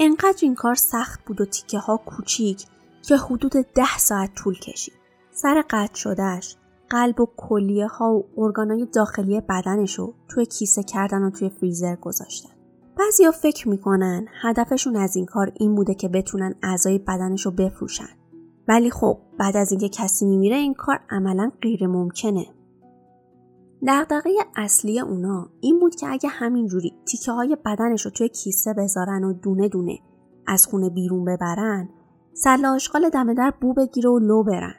انقدر 0.00 0.38
این 0.42 0.54
کار 0.54 0.74
سخت 0.74 1.24
بود 1.24 1.40
و 1.40 1.44
تیکه 1.44 1.78
ها 1.78 1.96
کوچیک 1.96 2.66
که 3.02 3.16
حدود 3.16 3.52
ده 3.52 3.98
ساعت 3.98 4.34
طول 4.34 4.58
کشید. 4.58 4.94
سر 5.30 5.64
قطع 5.70 5.94
شدهش 5.94 6.56
قلب 6.90 7.20
و 7.20 7.26
کلیه 7.36 7.86
ها 7.86 8.14
و 8.14 8.24
ارگانای 8.36 8.86
داخلی 8.94 9.40
بدنش 9.40 9.98
رو 9.98 10.14
توی 10.28 10.46
کیسه 10.46 10.82
کردن 10.82 11.22
و 11.22 11.30
توی 11.30 11.48
فریزر 11.48 11.96
گذاشتن. 11.96 12.50
بعضیا 12.98 13.30
فکر 13.30 13.68
می‌کنن 13.68 14.26
هدفشون 14.42 14.96
از 14.96 15.16
این 15.16 15.26
کار 15.26 15.52
این 15.54 15.74
بوده 15.74 15.94
که 15.94 16.08
بتونن 16.08 16.54
اعضای 16.62 16.98
بدنش 16.98 17.46
رو 17.46 17.52
بفروشن. 17.52 18.08
ولی 18.68 18.90
خب 18.90 19.18
بعد 19.38 19.56
از 19.56 19.72
اینکه 19.72 19.88
کسی 19.88 20.26
میمیره 20.26 20.56
این 20.56 20.74
کار 20.74 21.00
عملا 21.10 21.52
غیر 21.62 21.86
ممکنه. 21.86 22.46
دقدقه 23.86 24.30
اصلی 24.56 25.00
اونا 25.00 25.48
این 25.60 25.80
بود 25.80 25.94
که 25.94 26.06
اگه 26.08 26.28
همینجوری 26.28 26.92
تیکه 27.06 27.32
های 27.32 27.56
بدنش 27.64 28.04
رو 28.04 28.10
توی 28.10 28.28
کیسه 28.28 28.74
بذارن 28.74 29.24
و 29.24 29.32
دونه 29.32 29.68
دونه 29.68 29.98
از 30.46 30.66
خونه 30.66 30.90
بیرون 30.90 31.24
ببرن 31.24 31.88
سله 32.34 32.68
آشغال 32.68 33.08
دم 33.08 33.34
در 33.34 33.52
بو 33.60 33.74
بگیره 33.74 34.10
و 34.10 34.18
لو 34.18 34.42
برن. 34.42 34.74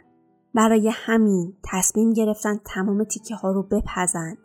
برای 0.54 0.92
همین 0.94 1.54
تصمیم 1.64 2.14
گرفتن 2.14 2.60
تمام 2.66 3.04
تیکه 3.04 3.36
ها 3.36 3.52
رو 3.52 3.64
بپزن 3.64 4.38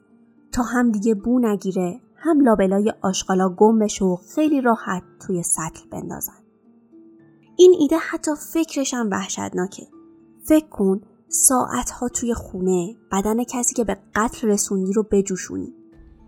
تا 0.53 0.63
هم 0.63 0.91
دیگه 0.91 1.15
بو 1.15 1.39
نگیره 1.39 2.01
هم 2.17 2.41
لابلای 2.41 2.93
آشغالا 3.03 3.49
گم 3.49 3.79
بشه 3.79 4.05
و 4.05 4.17
خیلی 4.35 4.61
راحت 4.61 5.03
توی 5.27 5.43
سطل 5.43 5.89
بندازن. 5.91 6.39
این 7.57 7.75
ایده 7.79 7.97
حتی 7.97 8.31
فکرش 8.53 8.95
هم 8.95 9.11
وحشتناکه. 9.11 9.87
فکر 10.45 10.69
کن 10.69 11.01
ساعت 11.29 11.91
ها 11.91 12.09
توی 12.09 12.35
خونه 12.35 12.97
بدن 13.13 13.45
کسی 13.45 13.75
که 13.75 13.85
به 13.85 13.97
قتل 14.15 14.49
رسوندی 14.49 14.93
رو 14.93 15.03
بجوشونی. 15.11 15.75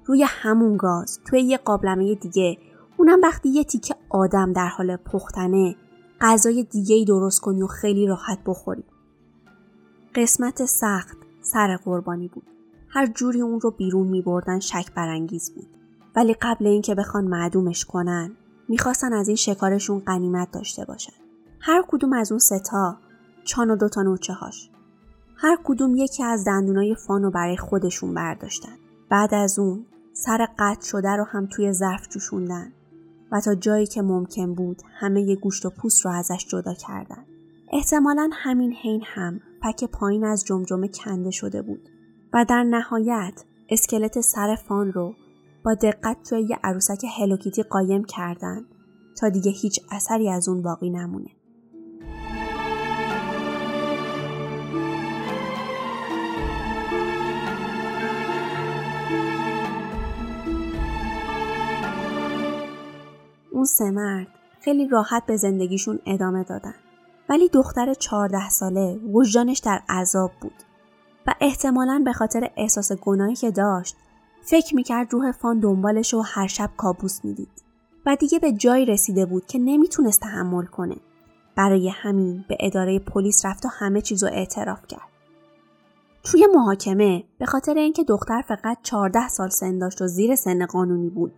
روی 0.05 0.25
همون 0.29 0.77
گاز 0.77 1.21
توی 1.25 1.41
یه 1.41 1.57
قابلمه 1.57 2.15
دیگه 2.15 2.59
اونم 2.97 3.21
وقتی 3.23 3.49
یه 3.49 3.65
تیکه 3.65 3.95
آدم 4.11 4.53
در 4.53 4.69
حال 4.69 4.97
پختنه 4.97 5.77
غذای 6.21 6.63
دیگه 6.63 6.97
ای 6.97 7.05
درست 7.05 7.41
کنی 7.41 7.63
و 7.63 7.67
خیلی 7.67 8.07
راحت 8.07 8.39
بخوری. 8.47 8.85
قسمت 10.15 10.65
سخت 10.65 11.17
سر 11.43 11.77
قربانی 11.77 12.29
بود. 12.29 12.47
هر 12.89 13.07
جوری 13.07 13.41
اون 13.41 13.61
رو 13.61 13.71
بیرون 13.71 14.09
می 14.09 14.23
بردن 14.23 14.61
شک 14.61 14.95
برانگیز 14.95 15.55
بود. 15.55 15.67
ولی 16.17 16.35
قبل 16.43 16.67
اینکه 16.67 16.95
بخوان 16.95 17.25
معدومش 17.25 17.85
کنن 17.85 18.37
می‌خواستن 18.69 19.13
از 19.13 19.29
این 19.29 19.37
شکارشون 19.37 19.99
قنیمت 19.99 20.51
داشته 20.51 20.85
باشن. 20.85 21.13
هر 21.61 21.85
کدوم 21.89 22.13
از 22.13 22.33
اون 22.33 22.39
ستا 22.39 22.97
چان 23.45 23.71
و 23.71 23.77
دوتا 23.77 24.03
نوچه 24.03 24.33
هاش. 24.33 24.71
هر 25.37 25.59
کدوم 25.65 25.95
یکی 25.95 26.25
از 26.25 26.45
دندونای 26.45 26.95
فانو 26.95 27.31
برای 27.31 27.57
خودشون 27.57 28.15
برداشتن. 28.15 28.73
بعد 29.09 29.35
از 29.35 29.59
اون 29.59 29.87
سر 30.13 30.49
قطع 30.59 30.87
شده 30.87 31.09
رو 31.11 31.25
هم 31.25 31.47
توی 31.47 31.73
ظرف 31.73 32.09
جوشوندن 32.09 32.73
و 33.33 33.41
تا 33.41 33.55
جایی 33.55 33.87
که 33.87 34.03
ممکن 34.03 34.55
بود 34.55 34.83
همه 35.01 35.23
ی 35.23 35.37
گوشت 35.37 35.67
و 35.67 35.71
پوست 35.71 36.05
رو 36.05 36.11
ازش 36.11 36.47
جدا 36.49 36.75
کردن. 36.75 37.25
احتمالا 37.73 38.31
همین 38.33 38.73
حین 38.73 39.03
هم 39.05 39.41
پک 39.63 39.85
پایین 39.85 40.25
از 40.25 40.45
جمجمه 40.45 40.89
کنده 40.89 41.31
شده 41.31 41.63
بود 41.63 41.89
و 42.33 42.45
در 42.49 42.65
نهایت 42.65 43.45
اسکلت 43.69 44.21
سر 44.21 44.57
فان 44.69 44.93
رو 44.93 45.15
با 45.65 45.75
دقت 45.75 46.17
توی 46.29 46.43
یه 46.43 46.59
عروسک 46.65 47.05
هلوکیتی 47.19 47.63
قایم 47.63 48.05
کردن 48.05 48.65
تا 49.17 49.29
دیگه 49.29 49.51
هیچ 49.51 49.81
اثری 49.91 50.31
از 50.31 50.49
اون 50.49 50.63
باقی 50.63 50.91
نمونه. 50.91 51.31
اون 63.61 63.67
سه 63.67 63.91
مرد 63.91 64.27
خیلی 64.61 64.89
راحت 64.89 65.27
به 65.27 65.37
زندگیشون 65.37 65.99
ادامه 66.07 66.45
دادن. 66.45 66.75
ولی 67.29 67.49
دختر 67.49 67.95
چهارده 67.95 68.49
ساله 68.49 69.01
وجدانش 69.13 69.59
در 69.59 69.83
عذاب 69.89 70.31
بود 70.41 70.53
و 71.27 71.35
احتمالا 71.41 72.03
به 72.05 72.13
خاطر 72.13 72.51
احساس 72.57 72.93
گناهی 72.93 73.35
که 73.35 73.51
داشت 73.51 73.97
فکر 74.43 74.75
می‌کرد 74.75 75.13
روح 75.13 75.33
فان 75.33 75.61
دنبالش 75.61 76.15
و 76.15 76.21
هر 76.21 76.47
شب 76.47 76.71
کابوس 76.77 77.25
می‌دید 77.25 77.49
و 78.07 78.17
دیگه 78.21 78.39
به 78.39 78.53
جایی 78.53 78.87
رسیده 78.87 79.27
بود 79.27 79.47
که 79.47 79.59
نمی‌تونست 79.59 80.21
تحمل 80.21 80.65
کنه 80.65 80.97
برای 81.57 81.89
همین 81.89 82.45
به 82.49 82.57
اداره 82.61 82.99
پلیس 82.99 83.47
رفت 83.47 83.67
و 83.67 83.69
همه 83.69 84.01
چیزو 84.01 84.27
اعتراف 84.27 84.87
کرد 84.87 85.11
توی 86.25 86.47
محاکمه 86.55 87.25
به 87.39 87.47
خاطر 87.47 87.75
اینکه 87.75 88.05
دختر 88.05 88.43
فقط 88.49 88.79
14 88.83 89.29
سال 89.29 89.49
سن 89.49 89.79
داشت 89.79 90.03
و 90.03 90.07
زیر 90.07 90.35
سن 90.35 90.67
قانونی 90.67 91.11
بود 91.11 91.33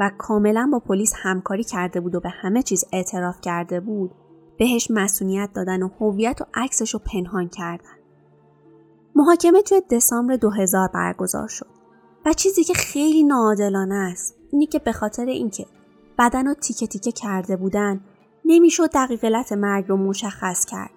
و 0.00 0.10
کاملا 0.18 0.68
با 0.72 0.78
پلیس 0.78 1.12
همکاری 1.16 1.64
کرده 1.64 2.00
بود 2.00 2.14
و 2.14 2.20
به 2.20 2.28
همه 2.28 2.62
چیز 2.62 2.84
اعتراف 2.92 3.40
کرده 3.40 3.80
بود 3.80 4.10
بهش 4.58 4.90
مسئولیت 4.90 5.50
دادن 5.54 5.82
و 5.82 5.88
هویت 6.00 6.40
و 6.40 6.44
عکسش 6.54 6.94
رو 6.94 7.00
پنهان 7.12 7.48
کردن. 7.48 7.96
محاکمه 9.14 9.62
توی 9.62 9.82
دسامبر 9.90 10.36
2000 10.36 10.88
برگزار 10.94 11.48
شد 11.48 11.66
و 12.26 12.32
چیزی 12.32 12.64
که 12.64 12.74
خیلی 12.74 13.22
ناعادلانه 13.22 13.94
است 13.94 14.36
اینی 14.52 14.66
که 14.66 14.78
به 14.78 14.92
خاطر 14.92 15.24
اینکه 15.24 15.66
بدن 16.18 16.46
رو 16.46 16.54
تیکه 16.54 16.86
تیکه 16.86 17.12
کرده 17.12 17.56
بودن 17.56 18.00
نمی‌شد 18.44 18.90
دقیق 18.90 19.52
مرگ 19.52 19.88
رو 19.88 19.96
مشخص 19.96 20.64
کرد 20.64 20.90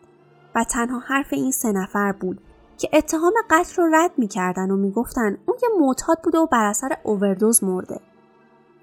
و 0.56 0.64
تنها 0.64 1.00
حرف 1.00 1.34
این 1.34 1.52
سه 1.52 1.72
نفر 1.72 2.12
بود 2.12 2.42
که 2.78 2.90
اتهام 2.94 3.34
قتل 3.50 3.84
رو 3.84 3.96
رد 3.96 4.12
می‌کردن 4.18 4.72
و 4.72 4.78
می‌گفتن 4.78 5.38
اون 5.46 5.58
یه 5.64 5.70
معتاد 5.80 6.22
بوده 6.24 6.38
و 6.38 6.46
بر 6.46 6.66
اثر 6.66 6.98
اووردوز 7.04 7.64
مرده 7.64 8.00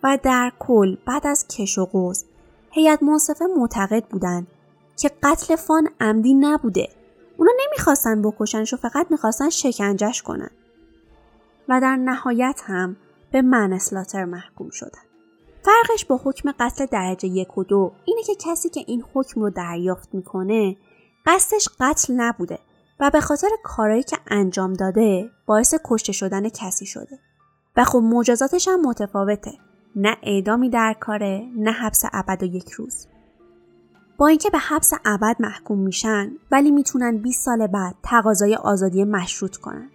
و 0.02 0.18
در 0.22 0.52
کل 0.58 0.96
بعد 1.06 1.26
از 1.26 1.48
کش 1.48 1.78
و 1.78 1.84
قوز 1.84 2.24
هیئت 2.70 3.02
منصفه 3.02 3.44
معتقد 3.56 4.04
بودند 4.04 4.46
که 4.96 5.10
قتل 5.22 5.56
فان 5.56 5.88
عمدی 6.00 6.34
نبوده. 6.34 6.88
اونا 7.36 7.52
نمی‌خواستن 7.66 8.22
بکشنش 8.22 8.74
و 8.74 8.76
فقط 8.76 9.06
می‌خواستن 9.10 9.50
شکنجش 9.50 10.22
کنن. 10.22 10.50
و 11.68 11.80
در 11.80 11.96
نهایت 11.96 12.60
هم 12.64 12.96
به 13.32 13.42
منسلاتر 13.42 14.24
محکوم 14.24 14.70
شدن. 14.70 15.02
فرقش 15.62 16.04
با 16.04 16.20
حکم 16.24 16.52
قتل 16.60 16.86
درجه 16.86 17.28
یک 17.28 17.58
و 17.58 17.64
دو 17.64 17.92
اینه 18.04 18.22
که 18.22 18.34
کسی 18.34 18.68
که 18.68 18.84
این 18.86 19.04
حکم 19.14 19.40
رو 19.40 19.50
دریافت 19.50 20.14
می‌کنه 20.14 20.76
قصدش 21.26 21.68
قتل 21.80 22.14
نبوده 22.14 22.58
و 23.00 23.10
به 23.10 23.20
خاطر 23.20 23.48
کارایی 23.64 24.02
که 24.02 24.16
انجام 24.26 24.72
داده 24.72 25.30
باعث 25.46 25.74
کشته 25.84 26.12
شدن 26.12 26.48
کسی 26.48 26.86
شده. 26.86 27.18
و 27.76 27.84
خب 27.84 27.98
مجازاتش 27.98 28.68
هم 28.68 28.80
متفاوته. 28.80 29.52
نه 29.96 30.16
اعدامی 30.22 30.70
در 30.70 30.96
کاره 31.00 31.46
نه 31.57 31.72
حبس 31.72 32.05
ابد 32.12 32.42
و 32.42 32.46
یک 32.46 32.70
روز. 32.70 33.07
با 34.18 34.26
اینکه 34.26 34.50
به 34.50 34.59
حبس 34.59 34.92
ابد 35.05 35.37
محکوم 35.40 35.79
میشن 35.79 36.31
ولی 36.50 36.70
می‌تونن 36.70 37.18
20 37.18 37.44
سال 37.44 37.66
بعد 37.66 37.94
تقاضای 38.03 38.57
آزادی 38.57 39.05
مشروط 39.05 39.57
کنن. 39.57 39.90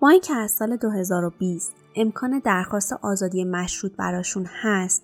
با 0.00 0.08
اینکه 0.08 0.34
از 0.34 0.50
سال 0.50 0.76
2020 0.76 1.83
امکان 1.96 2.38
درخواست 2.38 2.92
آزادی 2.92 3.44
مشروط 3.44 3.92
براشون 3.96 4.46
هست 4.62 5.02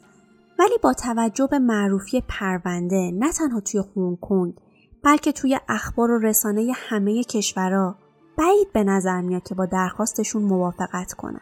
ولی 0.59 0.79
با 0.83 0.92
توجه 0.92 1.46
به 1.46 1.59
معروفی 1.59 2.22
پرونده 2.29 3.11
نه 3.11 3.33
تنها 3.33 3.61
توی 3.61 3.83
هنگ 3.96 4.20
کنگ 4.20 4.55
بلکه 5.03 5.33
توی 5.33 5.61
اخبار 5.68 6.11
و 6.11 6.18
رسانه 6.18 6.72
همه 6.74 7.24
کشورها 7.24 7.96
بعید 8.38 8.72
به 8.72 8.85
نظر 8.85 9.20
میاد 9.20 9.42
که 9.42 9.55
با 9.55 9.66
درخواستشون 9.66 10.42
موافقت 10.42 11.12
کنن. 11.12 11.40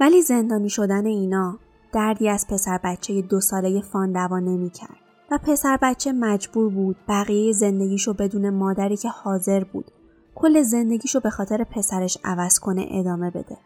ولی 0.00 0.22
زندانی 0.22 0.68
شدن 0.68 1.06
اینا 1.06 1.58
دردی 1.92 2.28
از 2.28 2.46
پسر 2.48 2.80
بچه 2.84 3.22
دو 3.22 3.40
ساله 3.40 3.80
فان 3.80 4.12
دوا 4.12 4.38
نمی 4.38 4.70
کرد 4.70 4.96
و 5.30 5.38
پسر 5.38 5.78
بچه 5.82 6.12
مجبور 6.12 6.70
بود 6.70 6.96
بقیه 7.08 7.52
زندگیشو 7.52 8.12
بدون 8.12 8.50
مادری 8.50 8.96
که 8.96 9.08
حاضر 9.08 9.64
بود 9.64 9.90
کل 10.34 10.62
زندگیشو 10.62 11.20
به 11.20 11.30
خاطر 11.30 11.64
پسرش 11.64 12.18
عوض 12.24 12.58
کنه 12.58 12.86
ادامه 12.90 13.30
بده. 13.30 13.56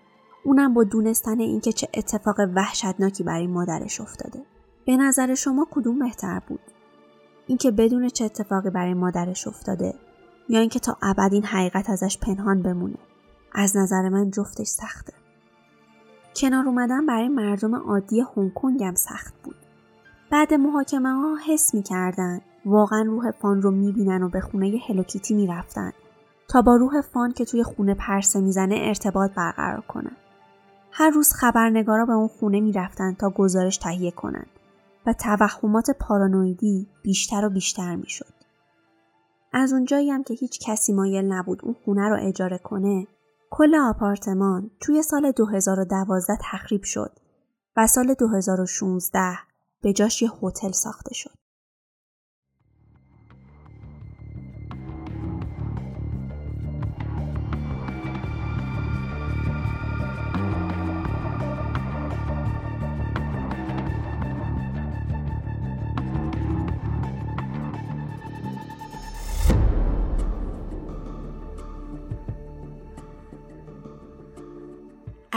اونم 0.47 0.75
با 0.75 0.85
دونستن 0.85 1.41
اینکه 1.41 1.73
چه 1.73 1.89
اتفاق 1.95 2.37
وحشتناکی 2.55 3.25
برای 3.25 3.47
مادرش 3.47 4.01
افتاده. 4.01 4.43
به 4.87 4.97
نظر 4.97 5.35
شما 5.35 5.67
کدوم 5.71 5.99
بهتر 5.99 6.41
بود؟ 6.49 6.61
اینکه 7.47 7.71
بدون 7.71 8.09
چه 8.09 8.25
اتفاقی 8.25 8.71
برای 8.71 8.95
مادرش 8.95 9.49
افتاده 9.49 9.95
یا 10.49 10.61
اینکه 10.61 10.79
تا 10.79 10.97
ابد 11.03 11.33
این 11.33 11.45
حقیقت 11.45 11.91
ازش 11.91 12.19
پنهان 12.19 12.63
بمونه. 12.63 12.99
از 13.53 13.77
نظر 13.77 14.09
من 14.09 14.31
جفتش 14.31 14.67
سخته. 14.67 15.13
کنار 16.37 16.67
اومدن 16.67 17.07
برای 17.07 17.29
مردم 17.29 17.75
عادی 17.75 18.25
هنگ 18.37 18.83
هم 18.85 18.95
سخت 18.95 19.35
بود. 19.43 19.57
بعد 20.31 20.55
محاکمه 20.55 21.13
ها 21.13 21.37
حس 21.49 21.75
می‌کردن 21.75 22.41
واقعا 22.67 23.03
روح 23.03 23.31
فان 23.31 23.63
رو 23.63 23.71
می‌بینن 23.71 24.23
و 24.23 24.29
به 24.29 24.41
خونه 24.41 24.79
هلوکیتی 24.89 25.35
می‌رفتن 25.35 25.93
تا 26.49 26.63
با 26.63 26.77
روح 26.77 27.01
فان 27.01 27.33
که 27.33 27.45
توی 27.45 27.63
خونه 27.63 27.95
پرسه 27.95 28.41
می‌زنه 28.41 28.77
ارتباط 28.79 29.31
برقرار 29.35 29.81
کنن. 29.81 30.17
هر 30.99 31.11
روز 31.11 31.33
خبرنگارا 31.33 32.07
به 32.07 32.13
اون 32.13 32.29
خونه 32.29 32.61
می‌رفتن 32.61 33.15
تا 33.15 33.31
گزارش 33.31 33.77
تهیه 33.77 34.11
کنند 34.11 34.51
و 35.07 35.13
توهمات 35.13 35.91
پارانویدی 35.91 36.89
بیشتر 37.03 37.45
و 37.45 37.51
بیشتر 37.51 37.97
می‌شد. 37.97 38.35
از 39.53 39.73
اونجایی 39.73 40.11
هم 40.11 40.23
که 40.23 40.35
هیچ 40.35 40.61
کسی 40.67 40.93
مایل 40.93 41.33
نبود 41.33 41.61
اون 41.65 41.75
خونه 41.85 42.09
رو 42.09 42.17
اجاره 42.21 42.59
کنه 42.59 43.07
کل 43.51 43.75
آپارتمان 43.75 44.71
توی 44.81 45.03
سال 45.03 45.33
2012 45.33 46.39
تخریب 46.41 46.83
شد 46.83 47.13
و 47.77 47.87
سال 47.87 48.15
2016 48.15 49.39
به 49.83 49.93
جاش 49.93 50.23
یه 50.23 50.31
هتل 50.43 50.71
ساخته 50.71 51.15
شد. 51.15 51.36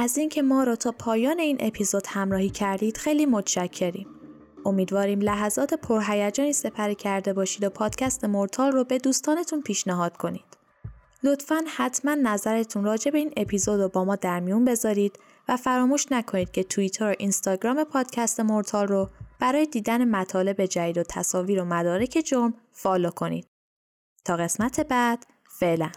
از 0.02 0.18
اینکه 0.18 0.42
ما 0.42 0.64
رو 0.64 0.76
تا 0.76 0.92
پایان 0.92 1.40
این 1.40 1.58
اپیزود 1.60 2.04
همراهی 2.08 2.50
کردید 2.50 2.98
خیلی 2.98 3.26
متشکریم. 3.26 4.08
امیدواریم 4.66 5.20
لحظات 5.20 5.74
پرهیجانی 5.74 6.54
سپری 6.54 6.96
کرده 6.96 7.34
باشید 7.34 7.64
و 7.64 7.70
پادکست 7.70 8.26
Mortal 8.26 8.72
رو 8.72 8.84
به 8.84 8.98
دوستانتون 8.98 9.62
پیشنهاد 9.62 10.18
کنید. 10.18 10.58
لطفا 11.24 11.64
حتما 11.78 12.16
نظرتون 12.16 12.84
راجع 12.84 13.12
به 13.12 13.18
این 13.18 13.34
اپیزود 13.38 13.82
رو 13.82 13.90
با 13.90 14.06
ما 14.06 14.16
در 14.16 14.40
میون 14.40 14.66
بذارید 14.66 15.20
و 15.48 15.58
فراموش 15.58 16.12
نکنید 16.12 16.52
که 16.52 16.64
توییتر 16.64 17.12
و 17.12 17.16
اینستاگرام 17.20 17.84
پادکست 17.84 18.40
Mortal 18.40 18.88
رو 18.88 19.10
برای 19.40 19.66
دیدن 19.66 20.10
مطالب 20.10 20.66
جدید 20.66 20.98
و 20.98 21.04
تصاویر 21.04 21.62
و 21.62 21.66
مدارک 21.66 22.24
جرم 22.26 22.54
follow 22.72 23.10
کنید. 23.10 23.48
تا 24.26 24.38
قسمت 24.38 24.80
بعد 24.80 25.26
فعلا 25.60 25.92